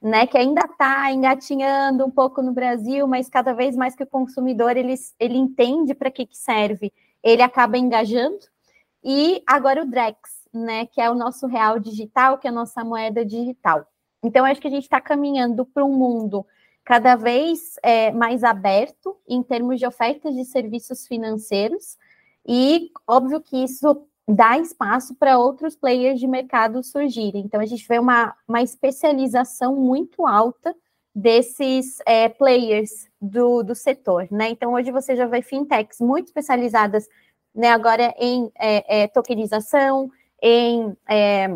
né, 0.00 0.26
que 0.26 0.38
ainda 0.38 0.62
está 0.62 1.12
engatinhando 1.12 2.06
um 2.06 2.10
pouco 2.10 2.40
no 2.40 2.52
Brasil, 2.52 3.06
mas 3.06 3.28
cada 3.28 3.52
vez 3.52 3.76
mais 3.76 3.94
que 3.94 4.04
o 4.04 4.06
consumidor 4.06 4.74
ele, 4.74 4.94
ele 5.20 5.36
entende 5.36 5.94
para 5.94 6.10
que, 6.10 6.24
que 6.24 6.38
serve, 6.38 6.90
ele 7.22 7.42
acaba 7.42 7.76
engajando. 7.76 8.38
E 9.04 9.42
agora 9.46 9.82
o 9.82 9.86
Drex, 9.86 10.16
né, 10.54 10.86
que 10.86 10.98
é 10.98 11.10
o 11.10 11.14
nosso 11.14 11.46
real 11.46 11.78
digital, 11.78 12.38
que 12.38 12.46
é 12.46 12.50
a 12.50 12.54
nossa 12.54 12.82
moeda 12.82 13.22
digital. 13.22 13.86
Então, 14.22 14.46
acho 14.46 14.62
que 14.62 14.66
a 14.66 14.70
gente 14.70 14.84
está 14.84 14.98
caminhando 14.98 15.66
para 15.66 15.84
um 15.84 15.92
mundo 15.92 16.46
cada 16.88 17.16
vez 17.16 17.74
é, 17.82 18.10
mais 18.12 18.42
aberto 18.42 19.14
em 19.28 19.42
termos 19.42 19.78
de 19.78 19.86
ofertas 19.86 20.34
de 20.34 20.42
serviços 20.46 21.06
financeiros, 21.06 21.98
e 22.46 22.90
óbvio 23.06 23.42
que 23.42 23.62
isso 23.62 24.06
dá 24.26 24.56
espaço 24.58 25.14
para 25.14 25.38
outros 25.38 25.76
players 25.76 26.18
de 26.18 26.26
mercado 26.26 26.82
surgirem. 26.82 27.44
Então, 27.44 27.60
a 27.60 27.66
gente 27.66 27.86
vê 27.86 27.98
uma, 27.98 28.34
uma 28.48 28.62
especialização 28.62 29.76
muito 29.76 30.26
alta 30.26 30.74
desses 31.14 31.98
é, 32.06 32.26
players 32.26 33.06
do, 33.20 33.62
do 33.62 33.74
setor, 33.74 34.26
né? 34.30 34.48
Então, 34.48 34.72
hoje 34.72 34.90
você 34.90 35.14
já 35.14 35.26
vê 35.26 35.42
fintechs 35.42 36.00
muito 36.00 36.28
especializadas, 36.28 37.06
né, 37.54 37.68
agora 37.68 38.14
em 38.18 38.50
é, 38.58 39.02
é, 39.02 39.08
tokenização, 39.08 40.10
em 40.42 40.96
é, 41.06 41.48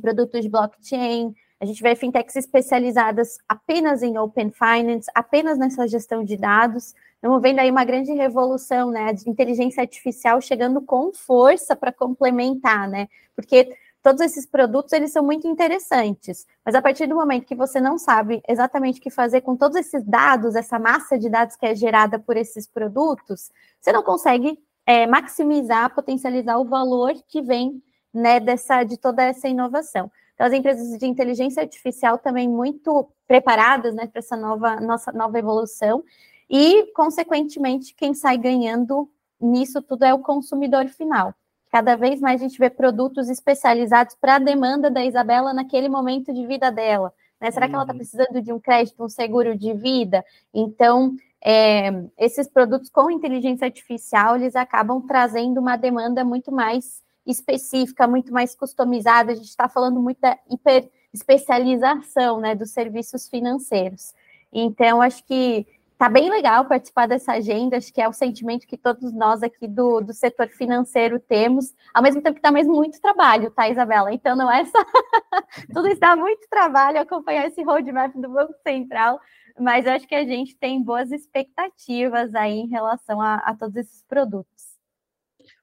produtos 0.00 0.46
blockchain, 0.46 1.34
a 1.62 1.64
gente 1.64 1.80
vê 1.80 1.94
fintechs 1.94 2.34
especializadas 2.34 3.38
apenas 3.48 4.02
em 4.02 4.18
open 4.18 4.50
finance, 4.50 5.08
apenas 5.14 5.56
nessa 5.56 5.86
gestão 5.86 6.24
de 6.24 6.36
dados. 6.36 6.92
Estamos 7.14 7.40
vendo 7.40 7.60
aí 7.60 7.70
uma 7.70 7.84
grande 7.84 8.12
revolução, 8.12 8.90
né? 8.90 9.12
De 9.12 9.30
inteligência 9.30 9.80
artificial 9.80 10.40
chegando 10.40 10.82
com 10.82 11.12
força 11.12 11.76
para 11.76 11.92
complementar, 11.92 12.88
né? 12.88 13.08
Porque 13.36 13.76
todos 14.02 14.20
esses 14.22 14.44
produtos 14.44 14.92
eles 14.92 15.12
são 15.12 15.24
muito 15.24 15.46
interessantes, 15.46 16.48
mas 16.64 16.74
a 16.74 16.82
partir 16.82 17.06
do 17.06 17.14
momento 17.14 17.46
que 17.46 17.54
você 17.54 17.80
não 17.80 17.96
sabe 17.96 18.42
exatamente 18.48 18.98
o 18.98 19.02
que 19.02 19.08
fazer 19.08 19.42
com 19.42 19.56
todos 19.56 19.76
esses 19.76 20.02
dados, 20.02 20.56
essa 20.56 20.80
massa 20.80 21.16
de 21.16 21.30
dados 21.30 21.54
que 21.54 21.64
é 21.64 21.76
gerada 21.76 22.18
por 22.18 22.36
esses 22.36 22.66
produtos, 22.66 23.52
você 23.80 23.92
não 23.92 24.02
consegue 24.02 24.58
é, 24.84 25.06
maximizar, 25.06 25.94
potencializar 25.94 26.58
o 26.58 26.64
valor 26.64 27.14
que 27.28 27.40
vem 27.40 27.80
né, 28.12 28.40
dessa, 28.40 28.82
de 28.82 28.96
toda 28.96 29.22
essa 29.22 29.46
inovação. 29.46 30.10
Então, 30.42 30.48
as 30.48 30.52
empresas 30.52 30.98
de 30.98 31.06
inteligência 31.06 31.62
artificial 31.62 32.18
também 32.18 32.48
muito 32.48 33.08
preparadas 33.28 33.94
né, 33.94 34.08
para 34.08 34.18
essa 34.18 34.36
nova, 34.36 34.80
nossa 34.80 35.12
nova 35.12 35.38
evolução, 35.38 36.02
e, 36.50 36.90
consequentemente, 36.94 37.94
quem 37.94 38.12
sai 38.12 38.36
ganhando 38.36 39.08
nisso 39.40 39.80
tudo 39.80 40.04
é 40.04 40.12
o 40.12 40.18
consumidor 40.18 40.88
final. 40.88 41.32
Cada 41.70 41.94
vez 41.94 42.20
mais 42.20 42.40
a 42.40 42.44
gente 42.44 42.58
vê 42.58 42.68
produtos 42.68 43.28
especializados 43.28 44.16
para 44.20 44.34
a 44.34 44.38
demanda 44.40 44.90
da 44.90 45.04
Isabela 45.04 45.54
naquele 45.54 45.88
momento 45.88 46.34
de 46.34 46.44
vida 46.44 46.72
dela. 46.72 47.12
Né? 47.40 47.48
Será 47.52 47.68
que 47.68 47.74
ela 47.74 47.84
está 47.84 47.92
uhum. 47.92 47.98
precisando 47.98 48.42
de 48.42 48.52
um 48.52 48.58
crédito, 48.58 49.04
um 49.04 49.08
seguro 49.08 49.56
de 49.56 49.72
vida? 49.72 50.24
Então, 50.52 51.14
é, 51.40 51.88
esses 52.18 52.48
produtos 52.48 52.90
com 52.90 53.08
inteligência 53.12 53.64
artificial, 53.64 54.34
eles 54.34 54.56
acabam 54.56 55.00
trazendo 55.06 55.60
uma 55.60 55.76
demanda 55.76 56.24
muito 56.24 56.50
mais 56.50 57.00
específica, 57.26 58.06
muito 58.06 58.32
mais 58.32 58.54
customizada. 58.54 59.32
A 59.32 59.34
gente 59.34 59.48
está 59.48 59.68
falando 59.68 60.00
muito 60.00 60.20
da 60.20 60.38
hiper 60.50 60.90
especialização 61.12 62.40
né, 62.40 62.54
dos 62.54 62.70
serviços 62.70 63.28
financeiros. 63.28 64.14
Então, 64.52 65.02
acho 65.02 65.24
que 65.24 65.66
está 65.92 66.08
bem 66.08 66.28
legal 66.30 66.64
participar 66.64 67.06
dessa 67.06 67.32
agenda, 67.32 67.76
acho 67.76 67.92
que 67.92 68.00
é 68.00 68.08
o 68.08 68.12
sentimento 68.12 68.66
que 68.66 68.76
todos 68.76 69.12
nós 69.12 69.42
aqui 69.42 69.68
do, 69.68 70.00
do 70.00 70.12
setor 70.12 70.48
financeiro 70.48 71.20
temos, 71.20 71.72
ao 71.94 72.02
mesmo 72.02 72.20
tempo 72.20 72.34
que 72.34 72.40
está 72.40 72.50
mesmo 72.50 72.74
muito 72.74 73.00
trabalho, 73.00 73.50
tá, 73.52 73.68
Isabela? 73.68 74.12
Então, 74.12 74.34
não 74.34 74.50
é 74.50 74.64
só. 74.64 74.78
Tudo 75.72 75.86
está 75.88 76.16
muito 76.16 76.48
trabalho 76.48 77.00
acompanhar 77.00 77.46
esse 77.46 77.62
roadmap 77.62 78.12
do 78.16 78.28
Banco 78.30 78.54
Central, 78.66 79.20
mas 79.58 79.86
acho 79.86 80.08
que 80.08 80.14
a 80.14 80.24
gente 80.24 80.56
tem 80.56 80.82
boas 80.82 81.12
expectativas 81.12 82.34
aí 82.34 82.58
em 82.58 82.68
relação 82.68 83.20
a, 83.20 83.36
a 83.36 83.54
todos 83.54 83.76
esses 83.76 84.02
produtos. 84.02 84.71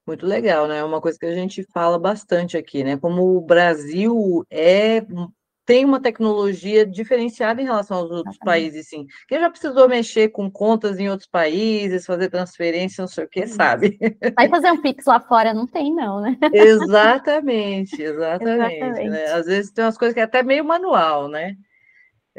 Muito 0.09 0.25
legal, 0.25 0.67
né? 0.67 0.79
É 0.79 0.83
uma 0.83 0.99
coisa 0.99 1.19
que 1.19 1.25
a 1.27 1.35
gente 1.35 1.63
fala 1.71 1.99
bastante 1.99 2.57
aqui, 2.57 2.83
né? 2.83 2.97
Como 2.97 3.37
o 3.37 3.41
Brasil 3.41 4.43
é 4.49 5.05
tem 5.67 5.85
uma 5.85 6.01
tecnologia 6.01 6.83
diferenciada 6.83 7.61
em 7.61 7.65
relação 7.65 7.97
aos 7.97 8.09
outros 8.09 8.39
países, 8.39 8.89
sim. 8.89 9.05
Quem 9.27 9.39
já 9.39 9.51
precisou 9.51 9.87
mexer 9.87 10.29
com 10.29 10.49
contas 10.49 10.97
em 10.97 11.07
outros 11.11 11.29
países, 11.29 12.07
fazer 12.07 12.27
transferência, 12.27 13.03
não 13.03 13.07
sei 13.07 13.25
o 13.25 13.29
que, 13.29 13.45
sabe? 13.45 13.99
Vai 14.35 14.49
fazer 14.49 14.71
um 14.71 14.81
Pix 14.81 15.05
lá 15.05 15.19
fora, 15.19 15.53
não 15.53 15.67
tem, 15.67 15.93
não, 15.93 16.21
né? 16.21 16.35
Exatamente, 16.51 18.01
exatamente. 18.01 18.73
exatamente. 18.81 19.09
Né? 19.09 19.25
Às 19.25 19.45
vezes 19.45 19.71
tem 19.71 19.85
umas 19.85 19.95
coisas 19.95 20.15
que 20.15 20.19
é 20.19 20.23
até 20.23 20.41
meio 20.41 20.65
manual, 20.65 21.27
né? 21.27 21.55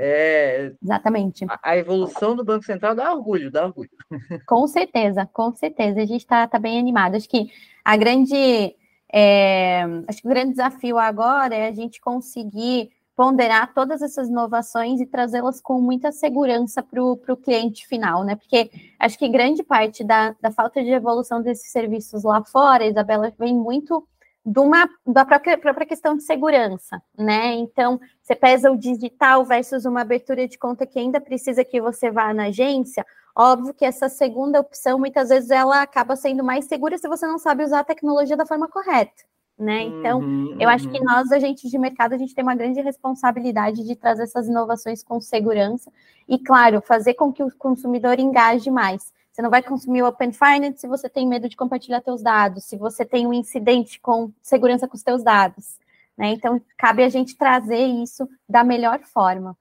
É, 0.02 0.72
Exatamente. 0.82 1.44
A, 1.46 1.60
a, 1.62 1.76
evolução 1.76 2.34
do 2.34 2.42
Banco 2.42 2.64
Central 2.64 2.94
dá 2.94 3.12
orgulho, 3.12 3.50
dá 3.50 3.66
orgulho. 3.66 3.90
Com 4.48 4.66
certeza, 4.66 5.28
com 5.30 5.54
certeza. 5.54 6.00
A 6.00 6.06
gente 6.06 6.22
está 6.22 6.46
tá 6.46 6.58
bem 6.58 6.78
animado. 6.78 7.16
Acho 7.16 7.28
que 7.28 7.50
a 7.84 7.96
grande. 7.96 8.74
É, 9.12 9.82
acho 10.08 10.22
que 10.22 10.26
o 10.26 10.30
grande 10.30 10.52
desafio 10.52 10.96
agora 10.96 11.54
é 11.54 11.68
a 11.68 11.72
gente 11.72 12.00
conseguir 12.00 12.90
ponderar 13.14 13.74
todas 13.74 14.00
essas 14.00 14.28
inovações 14.30 15.00
e 15.00 15.04
trazê-las 15.04 15.60
com 15.60 15.78
muita 15.80 16.10
segurança 16.10 16.82
para 16.82 17.02
o 17.02 17.36
cliente 17.36 17.86
final, 17.86 18.24
né? 18.24 18.36
Porque 18.36 18.70
acho 18.98 19.18
que 19.18 19.28
grande 19.28 19.62
parte 19.62 20.02
da, 20.02 20.34
da 20.40 20.50
falta 20.50 20.82
de 20.82 20.88
evolução 20.88 21.42
desses 21.42 21.70
serviços 21.70 22.24
lá 22.24 22.42
fora, 22.42 22.86
Isabela, 22.86 23.30
vem 23.38 23.54
muito 23.54 24.06
uma, 24.44 24.88
da 25.06 25.24
própria, 25.24 25.58
própria 25.58 25.86
questão 25.86 26.16
de 26.16 26.22
segurança, 26.22 27.00
né? 27.16 27.52
Então, 27.54 28.00
você 28.22 28.34
pesa 28.34 28.70
o 28.70 28.76
digital 28.76 29.44
versus 29.44 29.84
uma 29.84 30.00
abertura 30.00 30.48
de 30.48 30.58
conta 30.58 30.86
que 30.86 30.98
ainda 30.98 31.20
precisa 31.20 31.64
que 31.64 31.80
você 31.80 32.10
vá 32.10 32.32
na 32.32 32.44
agência. 32.44 33.04
Óbvio 33.36 33.74
que 33.74 33.84
essa 33.84 34.08
segunda 34.08 34.60
opção, 34.60 34.98
muitas 34.98 35.28
vezes, 35.28 35.50
ela 35.50 35.82
acaba 35.82 36.16
sendo 36.16 36.42
mais 36.42 36.64
segura 36.64 36.98
se 36.98 37.08
você 37.08 37.26
não 37.26 37.38
sabe 37.38 37.64
usar 37.64 37.80
a 37.80 37.84
tecnologia 37.84 38.36
da 38.36 38.46
forma 38.46 38.66
correta, 38.66 39.22
né? 39.58 39.82
Então, 39.82 40.20
uhum, 40.20 40.56
eu 40.58 40.68
acho 40.68 40.88
que 40.88 40.98
uhum. 40.98 41.04
nós, 41.04 41.30
agentes 41.30 41.70
de 41.70 41.78
mercado, 41.78 42.14
a 42.14 42.18
gente 42.18 42.34
tem 42.34 42.42
uma 42.42 42.54
grande 42.54 42.80
responsabilidade 42.80 43.84
de 43.84 43.94
trazer 43.94 44.24
essas 44.24 44.48
inovações 44.48 45.02
com 45.02 45.20
segurança 45.20 45.92
e, 46.26 46.38
claro, 46.38 46.80
fazer 46.80 47.14
com 47.14 47.32
que 47.32 47.42
o 47.42 47.54
consumidor 47.56 48.18
engaje 48.18 48.70
mais. 48.70 49.12
Você 49.40 49.42
não 49.42 49.50
vai 49.50 49.62
consumir 49.62 50.02
o 50.02 50.06
Open 50.06 50.32
Finance 50.32 50.80
se 50.80 50.86
você 50.86 51.08
tem 51.08 51.26
medo 51.26 51.48
de 51.48 51.56
compartilhar 51.56 52.02
seus 52.02 52.20
dados, 52.20 52.64
se 52.64 52.76
você 52.76 53.06
tem 53.06 53.26
um 53.26 53.32
incidente 53.32 53.98
com 53.98 54.30
segurança 54.42 54.86
com 54.86 54.94
os 54.94 55.00
seus 55.00 55.22
dados. 55.22 55.78
Né? 56.14 56.32
Então, 56.32 56.60
cabe 56.76 57.02
a 57.02 57.08
gente 57.08 57.34
trazer 57.34 57.86
isso 57.86 58.28
da 58.46 58.62
melhor 58.62 59.00
forma. 59.00 59.56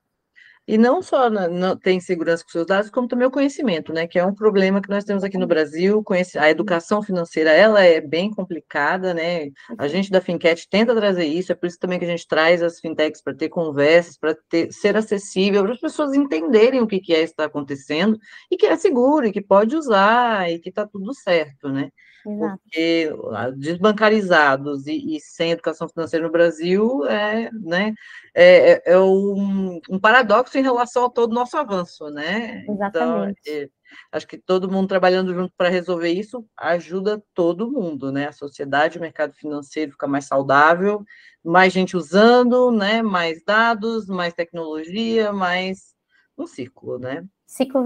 E 0.69 0.77
não 0.77 1.01
só 1.01 1.31
não 1.31 1.75
tem 1.75 1.99
segurança 1.99 2.43
com 2.43 2.51
seus 2.51 2.67
dados, 2.67 2.91
como 2.91 3.07
também 3.07 3.27
o 3.27 3.31
conhecimento, 3.31 3.91
né? 3.91 4.05
Que 4.05 4.19
é 4.19 4.23
um 4.23 4.35
problema 4.35 4.79
que 4.79 4.87
nós 4.87 5.03
temos 5.03 5.23
aqui 5.23 5.35
no 5.35 5.47
Brasil. 5.47 6.03
A 6.37 6.51
educação 6.51 7.01
financeira, 7.01 7.49
ela 7.49 7.83
é 7.83 7.99
bem 7.99 8.29
complicada, 8.29 9.11
né? 9.11 9.49
A 9.79 9.87
gente 9.87 10.11
da 10.11 10.21
Finquete 10.21 10.69
tenta 10.69 10.93
trazer 10.93 11.25
isso, 11.25 11.51
é 11.51 11.55
por 11.55 11.65
isso 11.65 11.79
também 11.79 11.97
que 11.97 12.05
a 12.05 12.07
gente 12.07 12.27
traz 12.27 12.61
as 12.61 12.79
fintechs 12.79 13.19
para 13.19 13.33
ter 13.33 13.49
conversas, 13.49 14.15
para 14.15 14.37
ser 14.69 14.95
acessível, 14.95 15.63
para 15.63 15.73
as 15.73 15.79
pessoas 15.79 16.13
entenderem 16.13 16.81
o 16.81 16.87
que, 16.87 16.99
que 16.99 17.15
é 17.15 17.23
está 17.23 17.45
acontecendo 17.45 18.19
e 18.51 18.55
que 18.55 18.67
é 18.67 18.77
seguro, 18.77 19.25
e 19.25 19.31
que 19.31 19.41
pode 19.41 19.75
usar, 19.75 20.51
e 20.51 20.59
que 20.59 20.69
está 20.69 20.85
tudo 20.85 21.15
certo, 21.15 21.69
né? 21.69 21.89
Exato. 22.25 22.59
Porque 22.63 23.09
desbancarizados 23.57 24.87
e, 24.87 25.15
e, 25.15 25.19
sem 25.19 25.51
educação 25.51 25.87
financeira 25.87 26.25
no 26.25 26.31
Brasil 26.31 27.05
é, 27.05 27.49
né, 27.51 27.93
é, 28.41 28.71
é, 28.71 28.81
é 28.93 28.99
um, 28.99 29.81
um, 29.89 29.99
paradoxo 29.99 30.57
em 30.57 30.61
relação 30.61 31.03
a 31.03 31.09
todo 31.09 31.31
o 31.31 31.35
nosso 31.35 31.57
avanço, 31.57 32.09
né? 32.09 32.61
Então, 32.63 32.75
Exatamente. 32.75 33.39
Então, 33.45 33.53
é, 33.53 33.69
acho 34.13 34.25
que 34.25 34.37
todo 34.37 34.71
mundo 34.71 34.87
trabalhando 34.87 35.33
junto 35.33 35.53
para 35.57 35.67
resolver 35.67 36.09
isso 36.09 36.45
ajuda 36.55 37.21
todo 37.33 37.69
mundo, 37.69 38.13
né? 38.13 38.29
A 38.29 38.31
sociedade, 38.31 38.97
o 38.97 39.01
mercado 39.01 39.33
financeiro 39.33 39.91
fica 39.91 40.07
mais 40.07 40.23
saudável, 40.23 41.03
mais 41.43 41.73
gente 41.73 41.97
usando, 41.97 42.71
né? 42.71 43.01
Mais 43.01 43.43
dados, 43.43 44.07
mais 44.07 44.33
tecnologia, 44.33 45.33
mais 45.33 45.93
um 46.37 46.47
ciclo, 46.47 46.97
né? 46.97 47.25
Ciclo, 47.45 47.83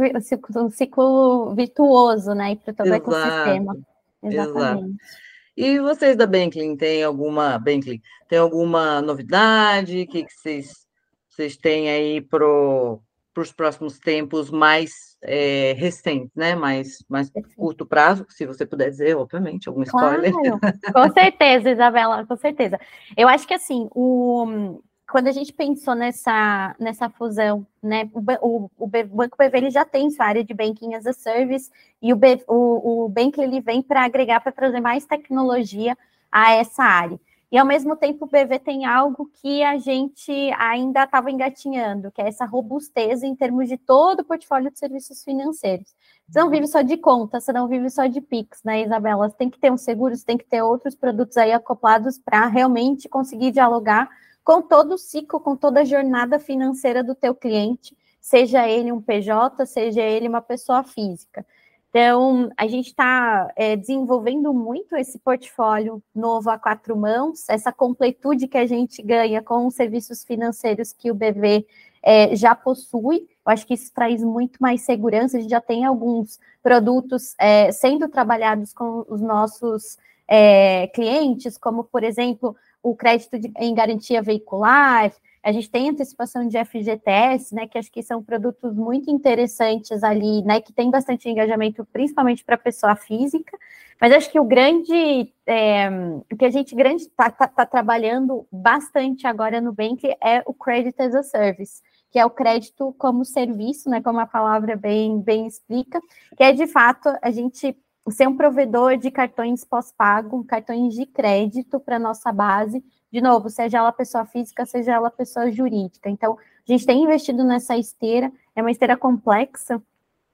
um 0.57 0.69
ciclo 0.69 1.55
virtuoso, 1.55 2.35
né? 2.35 2.55
Para 2.57 2.73
todo 2.75 2.91
o 2.91 2.93
ecossistema. 2.93 3.75
Exatamente. 4.21 4.83
Exato. 4.83 5.32
E 5.55 5.79
vocês 5.79 6.17
da 6.17 6.25
Banklin 6.25 6.75
têm 6.75 7.03
alguma 7.03 7.57
Banklin, 7.59 8.01
tem 8.27 8.39
alguma 8.39 9.01
novidade? 9.01 10.01
O 10.01 10.07
que, 10.07 10.23
que 10.23 10.33
vocês, 10.33 10.87
vocês 11.29 11.55
têm 11.55 11.89
aí 11.89 12.21
para 12.21 12.45
os 12.45 13.51
próximos 13.55 13.99
tempos 13.99 14.49
mais 14.49 14.91
é, 15.21 15.73
recentes, 15.73 16.31
né? 16.35 16.55
Mais, 16.55 17.03
mais 17.07 17.31
curto 17.55 17.85
prazo, 17.85 18.25
se 18.29 18.45
você 18.45 18.65
puder 18.65 18.89
dizer, 18.89 19.15
obviamente, 19.15 19.69
algum 19.69 19.83
spoiler. 19.83 20.31
Claro, 20.31 20.59
com 20.93 21.13
certeza, 21.13 21.69
Isabela, 21.69 22.25
com 22.25 22.35
certeza. 22.35 22.79
Eu 23.15 23.27
acho 23.27 23.47
que 23.47 23.53
assim, 23.53 23.87
o 23.91 24.81
quando 25.13 25.27
a 25.27 25.31
gente 25.31 25.53
pensou 25.53 25.93
nessa, 25.93 26.75
nessa 26.79 27.07
fusão, 27.07 27.67
né, 27.83 28.09
o, 28.11 28.19
o, 28.41 28.71
o 28.79 28.87
Banco 28.87 29.37
BV 29.37 29.57
ele 29.57 29.69
já 29.69 29.85
tem 29.85 30.09
sua 30.09 30.25
área 30.25 30.43
de 30.43 30.55
Banking 30.55 30.95
as 30.95 31.05
a 31.05 31.13
Service, 31.13 31.69
e 32.01 32.11
o, 32.11 32.19
o, 32.47 33.05
o 33.05 33.09
Bank 33.09 33.39
ele 33.39 33.61
vem 33.61 33.83
para 33.83 34.05
agregar, 34.05 34.39
para 34.39 34.51
trazer 34.51 34.79
mais 34.79 35.05
tecnologia 35.05 35.95
a 36.31 36.53
essa 36.53 36.83
área. 36.83 37.19
e 37.51 37.59
ao 37.59 37.65
mesmo 37.65 37.95
tempo 37.95 38.25
o 38.25 38.27
BV 38.27 38.57
tem 38.57 38.85
algo 38.85 39.29
que 39.39 39.61
a 39.61 39.77
gente 39.77 40.31
ainda 40.57 41.03
estava 41.03 41.29
engatinhando, 41.29 42.11
que 42.11 42.19
é 42.19 42.27
essa 42.27 42.43
robustez 42.43 43.21
em 43.21 43.35
termos 43.35 43.69
de 43.69 43.77
todo 43.77 44.21
o 44.21 44.25
portfólio 44.25 44.71
de 44.71 44.79
serviços 44.79 45.23
financeiros. 45.23 45.93
Você 46.27 46.39
não 46.39 46.49
vive 46.49 46.65
só 46.65 46.81
de 46.81 46.97
conta, 46.97 47.39
você 47.39 47.53
não 47.53 47.67
vive 47.67 47.87
só 47.91 48.07
de 48.07 48.19
Pix, 48.19 48.63
né, 48.63 48.81
Isabela? 48.81 49.29
Você 49.29 49.37
tem 49.37 49.51
que 49.51 49.59
ter 49.59 49.71
um 49.71 49.77
seguro, 49.77 50.15
você 50.15 50.25
tem 50.25 50.39
que 50.39 50.45
ter 50.45 50.63
outros 50.63 50.95
produtos 50.95 51.37
aí 51.37 51.51
acoplados 51.51 52.17
para 52.17 52.47
realmente 52.47 53.07
conseguir 53.07 53.51
dialogar 53.51 54.09
com 54.43 54.61
todo 54.61 54.95
o 54.95 54.97
ciclo, 54.97 55.39
com 55.39 55.55
toda 55.55 55.81
a 55.81 55.85
jornada 55.85 56.39
financeira 56.39 57.03
do 57.03 57.15
teu 57.15 57.33
cliente, 57.33 57.97
seja 58.19 58.67
ele 58.67 58.91
um 58.91 59.01
PJ, 59.01 59.65
seja 59.65 60.01
ele 60.01 60.27
uma 60.27 60.41
pessoa 60.41 60.83
física. 60.83 61.45
Então, 61.89 62.49
a 62.57 62.65
gente 62.65 62.87
está 62.87 63.51
é, 63.55 63.75
desenvolvendo 63.75 64.51
muito 64.51 64.95
esse 64.95 65.19
portfólio 65.19 66.01
novo 66.13 66.49
a 66.49 66.57
quatro 66.57 66.97
mãos, 66.97 67.47
essa 67.47 67.71
completude 67.71 68.47
que 68.47 68.57
a 68.57 68.65
gente 68.65 68.99
ganha 69.03 69.43
com 69.43 69.67
os 69.67 69.75
serviços 69.75 70.23
financeiros 70.23 70.91
que 70.91 71.11
o 71.11 71.13
BV 71.13 71.67
é, 72.01 72.35
já 72.35 72.55
possui. 72.55 73.27
Eu 73.45 73.51
acho 73.51 73.67
que 73.67 73.75
isso 73.75 73.93
traz 73.93 74.23
muito 74.23 74.57
mais 74.59 74.81
segurança. 74.81 75.37
A 75.37 75.39
gente 75.39 75.51
já 75.51 75.61
tem 75.61 75.85
alguns 75.85 76.39
produtos 76.63 77.35
é, 77.37 77.71
sendo 77.71 78.09
trabalhados 78.09 78.73
com 78.73 79.05
os 79.07 79.21
nossos 79.21 79.97
é, 80.27 80.87
clientes, 80.87 81.59
como, 81.59 81.83
por 81.83 82.03
exemplo, 82.03 82.55
o 82.83 82.93
crédito 82.95 83.39
de, 83.39 83.51
em 83.57 83.73
garantia 83.73 84.21
veicular, 84.21 85.11
a 85.41 85.51
gente 85.51 85.69
tem 85.69 85.89
antecipação 85.89 86.47
de 86.47 86.57
FGTS, 86.63 87.55
né, 87.55 87.67
que 87.67 87.77
acho 87.77 87.91
que 87.91 88.03
são 88.03 88.23
produtos 88.23 88.73
muito 88.75 89.09
interessantes 89.09 90.03
ali, 90.03 90.41
né, 90.43 90.61
que 90.61 90.71
tem 90.71 90.91
bastante 90.91 91.27
engajamento, 91.29 91.85
principalmente 91.91 92.43
para 92.43 92.57
pessoa 92.57 92.95
física, 92.95 93.57
mas 93.99 94.11
acho 94.11 94.31
que 94.31 94.39
o 94.39 94.45
grande, 94.45 95.33
é, 95.45 95.89
o 96.31 96.37
que 96.37 96.45
a 96.45 96.49
gente 96.49 96.75
grande 96.75 97.03
está 97.03 97.29
tá, 97.29 97.47
tá 97.47 97.65
trabalhando 97.65 98.45
bastante 98.51 99.25
agora 99.25 99.61
no 99.61 99.73
Bank 99.73 100.05
é 100.21 100.43
o 100.45 100.53
Credit 100.53 101.01
as 101.01 101.15
a 101.15 101.23
Service, 101.23 101.81
que 102.11 102.19
é 102.19 102.25
o 102.25 102.29
crédito 102.29 102.93
como 102.97 103.25
serviço, 103.25 103.89
né, 103.89 104.01
como 104.01 104.19
a 104.19 104.25
palavra 104.25 104.75
bem, 104.75 105.19
bem 105.19 105.47
explica, 105.47 105.99
que 106.37 106.43
é 106.43 106.51
de 106.51 106.67
fato 106.67 107.09
a 107.21 107.31
gente 107.31 107.75
ser 108.09 108.27
um 108.27 108.35
provedor 108.35 108.97
de 108.97 109.09
cartões 109.09 109.63
pós-pago, 109.63 110.43
cartões 110.43 110.93
de 110.93 111.05
crédito 111.05 111.79
para 111.79 111.97
nossa 111.97 112.31
base, 112.31 112.83
de 113.11 113.21
novo, 113.21 113.49
seja 113.49 113.77
ela 113.77 113.91
pessoa 113.91 114.25
física, 114.25 114.65
seja 114.65 114.93
ela 114.93 115.09
pessoa 115.09 115.51
jurídica. 115.51 116.09
Então, 116.09 116.37
a 116.67 116.71
gente 116.71 116.85
tem 116.85 117.03
investido 117.03 117.43
nessa 117.43 117.77
esteira, 117.77 118.31
é 118.55 118.61
uma 118.61 118.71
esteira 118.71 118.97
complexa, 118.97 119.81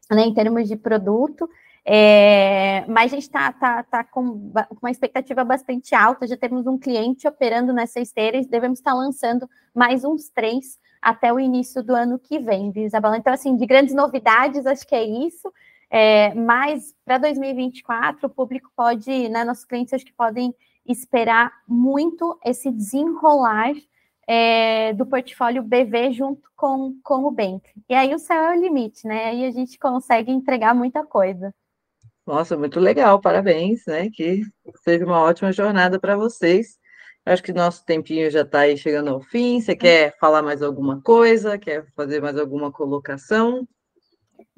né, 0.10 0.24
em 0.24 0.34
termos 0.34 0.68
de 0.68 0.76
produto, 0.76 1.48
é, 1.86 2.86
mas 2.88 3.12
a 3.12 3.16
gente 3.16 3.24
está 3.24 3.52
tá, 3.52 3.84
tá 3.84 4.04
com 4.04 4.52
uma 4.82 4.92
expectativa 4.92 5.44
bastante 5.44 5.96
alta, 5.96 6.28
já 6.28 6.38
temos 6.38 6.68
um 6.68 6.78
cliente 6.78 7.28
operando 7.28 7.74
nessa 7.74 8.00
esteira 8.00 8.38
e 8.38 8.46
devemos 8.46 8.80
estar 8.80 8.94
lançando 8.94 9.50
mais 9.74 10.04
uns 10.04 10.30
três 10.30 10.78
até 11.02 11.34
o 11.34 11.40
início 11.40 11.82
do 11.82 11.96
ano 11.96 12.20
que 12.20 12.40
vem, 12.40 12.72
viu, 12.72 12.86
Isabela? 12.86 13.18
Então, 13.18 13.34
assim, 13.34 13.56
de 13.56 13.66
grandes 13.66 13.96
novidades, 13.96 14.66
acho 14.66 14.86
que 14.86 14.96
é 14.96 15.04
isso, 15.04 15.52
é, 15.90 16.34
mas 16.34 16.94
para 17.04 17.18
2024, 17.18 18.28
o 18.28 18.30
público 18.30 18.72
pode, 18.76 19.30
né, 19.30 19.44
nossos 19.44 19.66
clientes 19.66 19.94
acho 19.94 20.06
que 20.06 20.14
podem 20.14 20.54
esperar 20.86 21.52
muito 21.68 22.40
esse 22.46 22.72
desenrolar 22.72 23.74
é, 24.28 24.94
do 24.94 25.06
portfólio 25.06 25.64
BV 25.64 26.12
junto 26.12 26.48
com, 26.56 27.00
com 27.04 27.24
o 27.26 27.32
Bank. 27.32 27.64
E 27.90 27.96
aí 27.96 28.14
o 28.14 28.20
céu 28.20 28.44
é 28.44 28.56
o 28.56 28.62
limite, 28.62 29.08
né? 29.08 29.26
Aí 29.26 29.46
a 29.46 29.52
gente 29.52 29.78
consegue 29.80 30.32
entregar 30.32 30.76
muita 30.76 31.04
coisa. 31.04 31.54
Nossa, 32.28 32.56
muito 32.56 32.80
legal, 32.80 33.20
parabéns, 33.20 33.84
né? 33.88 34.08
Que 34.12 34.44
seja 34.84 35.04
uma 35.04 35.20
ótima 35.20 35.52
jornada 35.52 36.00
para 36.00 36.16
vocês. 36.16 36.78
Acho 37.26 37.42
que 37.42 37.52
nosso 37.52 37.84
tempinho 37.84 38.30
já 38.30 38.42
está 38.42 38.60
aí 38.62 38.78
chegando 38.78 39.10
ao 39.10 39.20
fim. 39.20 39.60
Você 39.60 39.76
quer 39.76 40.16
falar 40.20 40.44
mais 40.44 40.62
alguma 40.62 41.02
coisa? 41.02 41.58
Quer 41.58 41.88
fazer 41.96 42.22
mais 42.22 42.38
alguma 42.38 42.72
colocação? 42.72 43.68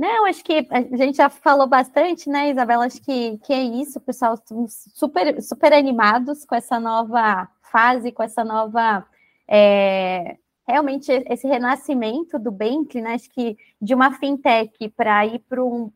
Não, 0.02 0.26
acho 0.26 0.44
que 0.44 0.68
a 0.72 0.98
gente 0.98 1.18
já 1.18 1.30
falou 1.30 1.68
bastante, 1.68 2.28
né, 2.28 2.50
Isabela? 2.50 2.86
Acho 2.86 3.00
que, 3.04 3.38
que 3.38 3.54
é 3.54 3.62
isso, 3.62 4.00
pessoal. 4.00 4.34
Estamos 4.34 4.74
super, 4.96 5.40
super 5.44 5.72
animados 5.72 6.44
com 6.44 6.56
essa 6.56 6.80
nova 6.80 7.48
fase, 7.62 8.12
com 8.12 8.24
essa 8.24 8.44
nova. 8.44 9.06
É, 9.48 10.38
realmente, 10.68 11.12
esse 11.30 11.48
renascimento 11.48 12.40
do 12.40 12.52
Bank, 12.52 13.00
né? 13.00 13.14
Acho 13.14 13.30
que 13.30 13.56
de 13.80 13.94
uma 13.94 14.12
fintech 14.14 14.90
para 14.90 15.24
ir 15.28 15.38
para 15.48 15.64
um, 15.64 15.92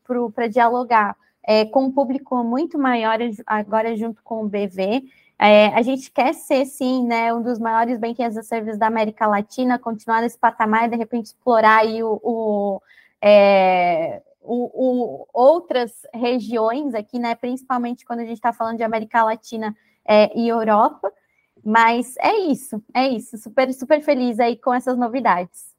dialogar 0.51 1.15
é, 1.43 1.65
com 1.65 1.85
um 1.85 1.91
público 1.91 2.43
muito 2.43 2.77
maior 2.77 3.17
agora 3.43 3.97
junto 3.97 4.21
com 4.21 4.43
o 4.43 4.47
BV. 4.47 5.03
É, 5.39 5.69
a 5.69 5.81
gente 5.81 6.11
quer 6.11 6.35
ser, 6.35 6.63
sim, 6.67 7.03
né, 7.07 7.33
um 7.33 7.41
dos 7.41 7.57
maiores 7.57 7.99
as 8.23 8.37
a 8.37 8.43
service 8.43 8.77
da 8.77 8.85
América 8.85 9.25
Latina, 9.25 9.79
continuar 9.79 10.21
nesse 10.21 10.37
patamar 10.37 10.85
e, 10.85 10.91
de 10.91 10.95
repente, 10.95 11.25
explorar 11.25 11.79
aí 11.79 12.03
o, 12.03 12.19
o 12.23 12.81
é, 13.25 14.21
o, 14.39 14.69
o, 15.23 15.27
outras 15.33 15.91
regiões 16.13 16.93
aqui, 16.93 17.17
né, 17.17 17.33
principalmente 17.33 18.05
quando 18.05 18.19
a 18.19 18.25
gente 18.25 18.35
está 18.35 18.53
falando 18.53 18.77
de 18.77 18.83
América 18.83 19.23
Latina 19.23 19.75
é, 20.07 20.37
e 20.37 20.47
Europa. 20.47 21.11
Mas 21.63 22.15
é 22.17 22.37
isso, 22.37 22.79
é 22.93 23.07
isso. 23.07 23.37
Super, 23.39 23.73
super 23.73 23.99
feliz 24.01 24.39
aí 24.39 24.55
com 24.55 24.71
essas 24.71 24.95
novidades. 24.95 25.73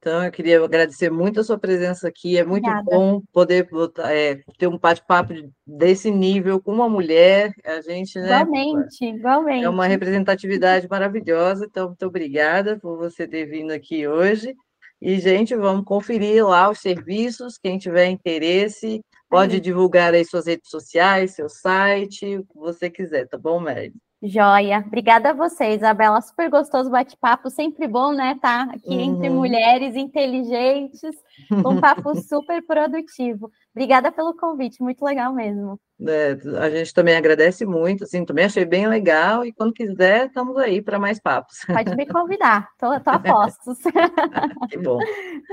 Então, 0.00 0.24
eu 0.24 0.30
queria 0.32 0.62
agradecer 0.62 1.10
muito 1.10 1.40
a 1.40 1.44
sua 1.44 1.58
presença 1.58 2.08
aqui. 2.08 2.38
É 2.38 2.44
muito 2.44 2.68
Obrigada. 2.68 2.90
bom 2.90 3.20
poder 3.32 3.68
é, 4.04 4.40
ter 4.56 4.66
um 4.66 4.78
bate-papo 4.78 5.34
desse 5.66 6.10
nível 6.10 6.60
com 6.60 6.72
uma 6.72 6.88
mulher. 6.88 7.52
A 7.64 7.80
gente, 7.80 8.18
né? 8.18 8.40
Igualmente, 8.40 9.04
igualmente. 9.04 9.64
É 9.64 9.68
uma 9.68 9.86
representatividade 9.86 10.88
maravilhosa. 10.88 11.66
Então, 11.66 11.88
muito 11.88 12.06
obrigada 12.06 12.78
por 12.78 12.96
você 12.96 13.26
ter 13.26 13.46
vindo 13.46 13.72
aqui 13.72 14.06
hoje. 14.06 14.56
E, 15.00 15.20
gente, 15.20 15.54
vamos 15.54 15.84
conferir 15.84 16.44
lá 16.46 16.68
os 16.70 16.80
serviços. 16.80 17.56
Quem 17.58 17.78
tiver 17.78 18.06
interesse, 18.08 19.00
pode 19.28 19.56
aí. 19.56 19.60
divulgar 19.60 20.14
aí 20.14 20.24
suas 20.24 20.46
redes 20.46 20.68
sociais, 20.70 21.34
seu 21.34 21.48
site, 21.48 22.38
o 22.38 22.44
que 22.44 22.58
você 22.58 22.90
quiser, 22.90 23.28
tá 23.28 23.38
bom, 23.38 23.60
Mary? 23.60 23.92
Joia. 24.22 24.82
Obrigada 24.84 25.30
a 25.30 25.32
você, 25.32 25.74
Isabela. 25.74 26.20
Super 26.20 26.50
gostoso 26.50 26.90
bate-papo. 26.90 27.48
Sempre 27.50 27.86
bom, 27.86 28.12
né? 28.12 28.36
Tá 28.40 28.62
aqui 28.62 28.88
uhum. 28.88 29.00
entre 29.00 29.30
mulheres 29.30 29.94
inteligentes, 29.94 31.14
um 31.50 31.80
papo 31.80 32.14
super 32.20 32.60
produtivo. 32.66 33.50
Obrigada 33.74 34.10
pelo 34.10 34.34
convite, 34.34 34.82
muito 34.82 35.04
legal 35.04 35.32
mesmo. 35.32 35.78
É, 36.00 36.36
a 36.60 36.70
gente 36.70 36.92
também 36.92 37.16
agradece 37.16 37.64
muito, 37.64 38.04
assim, 38.04 38.24
também 38.24 38.44
achei 38.44 38.64
bem 38.64 38.86
legal 38.86 39.44
e 39.44 39.52
quando 39.52 39.72
quiser, 39.72 40.26
estamos 40.26 40.56
aí 40.56 40.82
para 40.82 40.98
mais 40.98 41.20
papos. 41.20 41.58
Pode 41.66 41.94
me 41.96 42.06
convidar, 42.06 42.68
tô, 42.78 42.98
tô 43.00 43.10
a 43.10 43.18
postos. 43.18 43.78
que 44.70 44.78
bom. 44.78 44.98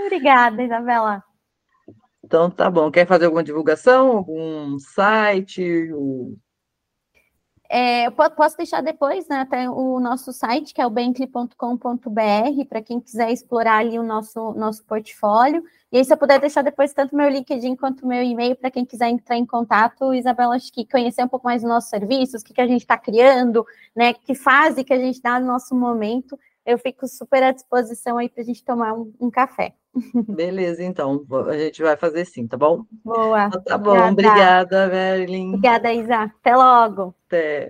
Obrigada, 0.06 0.64
Isabela. 0.64 1.24
Então, 2.24 2.50
tá 2.50 2.72
bom. 2.72 2.90
Quer 2.90 3.06
fazer 3.06 3.26
alguma 3.26 3.44
divulgação? 3.44 4.18
Algum 4.18 4.80
site? 4.80 5.92
É, 7.70 8.08
eu 8.08 8.12
posso 8.12 8.56
deixar 8.58 8.82
depois, 8.82 9.28
né, 9.28 9.38
até 9.38 9.70
o 9.70 10.00
nosso 10.00 10.32
site, 10.32 10.74
que 10.74 10.82
é 10.82 10.86
o 10.86 10.90
bentley.com.br, 10.90 12.66
para 12.70 12.82
quem 12.82 13.00
quiser 13.00 13.32
explorar 13.32 13.78
ali 13.78 13.98
o 13.98 14.04
nosso, 14.04 14.54
nosso 14.54 14.84
portfólio. 14.86 15.64
E 15.92 15.98
aí, 15.98 16.06
se 16.06 16.14
eu 16.14 16.18
puder 16.18 16.40
deixar 16.40 16.62
depois 16.62 16.94
tanto 16.94 17.16
meu 17.16 17.30
LinkedIn 17.30 17.76
quanto 17.76 18.06
meu 18.06 18.22
e-mail, 18.22 18.56
para 18.56 18.70
quem 18.70 18.86
quiser 18.86 19.10
entrar 19.10 19.38
em 19.38 19.46
contato, 19.46 20.14
Isabela, 20.14 20.56
acho 20.56 20.72
que 20.72 20.86
conhecer 20.86 21.24
um 21.24 21.28
pouco 21.28 21.48
mais 21.48 21.62
dos 21.62 21.70
nossos 21.70 21.90
serviços, 21.90 22.42
o 22.42 22.46
que, 22.46 22.54
que 22.54 22.62
a 22.62 22.68
gente 22.68 22.82
está 22.82 22.98
criando, 22.98 23.66
né, 23.96 24.14
que 24.14 24.36
fase 24.36 24.84
que 24.84 24.94
a 24.94 25.00
gente 25.00 25.22
dá 25.22 25.40
no 25.40 25.48
nosso 25.48 25.74
momento, 25.74 26.38
eu 26.66 26.78
fico 26.78 27.08
super 27.08 27.44
à 27.44 27.52
disposição 27.52 28.18
aí 28.18 28.28
para 28.28 28.42
a 28.42 28.46
gente 28.46 28.64
tomar 28.64 28.94
um, 28.94 29.14
um, 29.20 29.30
café. 29.30 29.74
Beleza, 30.28 30.84
então, 30.84 31.26
a 31.48 31.58
gente 31.58 31.82
vai 31.82 31.96
fazer 31.96 32.26
sim, 32.26 32.48
tá 32.48 32.58
bom? 32.58 32.84
Boa. 33.04 33.48
Então, 33.48 33.64
tá 33.64 33.78
bom, 33.78 33.92
obrigada, 34.12 34.86
obrigada 34.86 34.88
Marilyn. 34.88 35.48
Obrigada, 35.50 35.94
Isa. 35.94 36.24
Até 36.24 36.56
logo. 36.56 37.16
Até. 37.28 37.64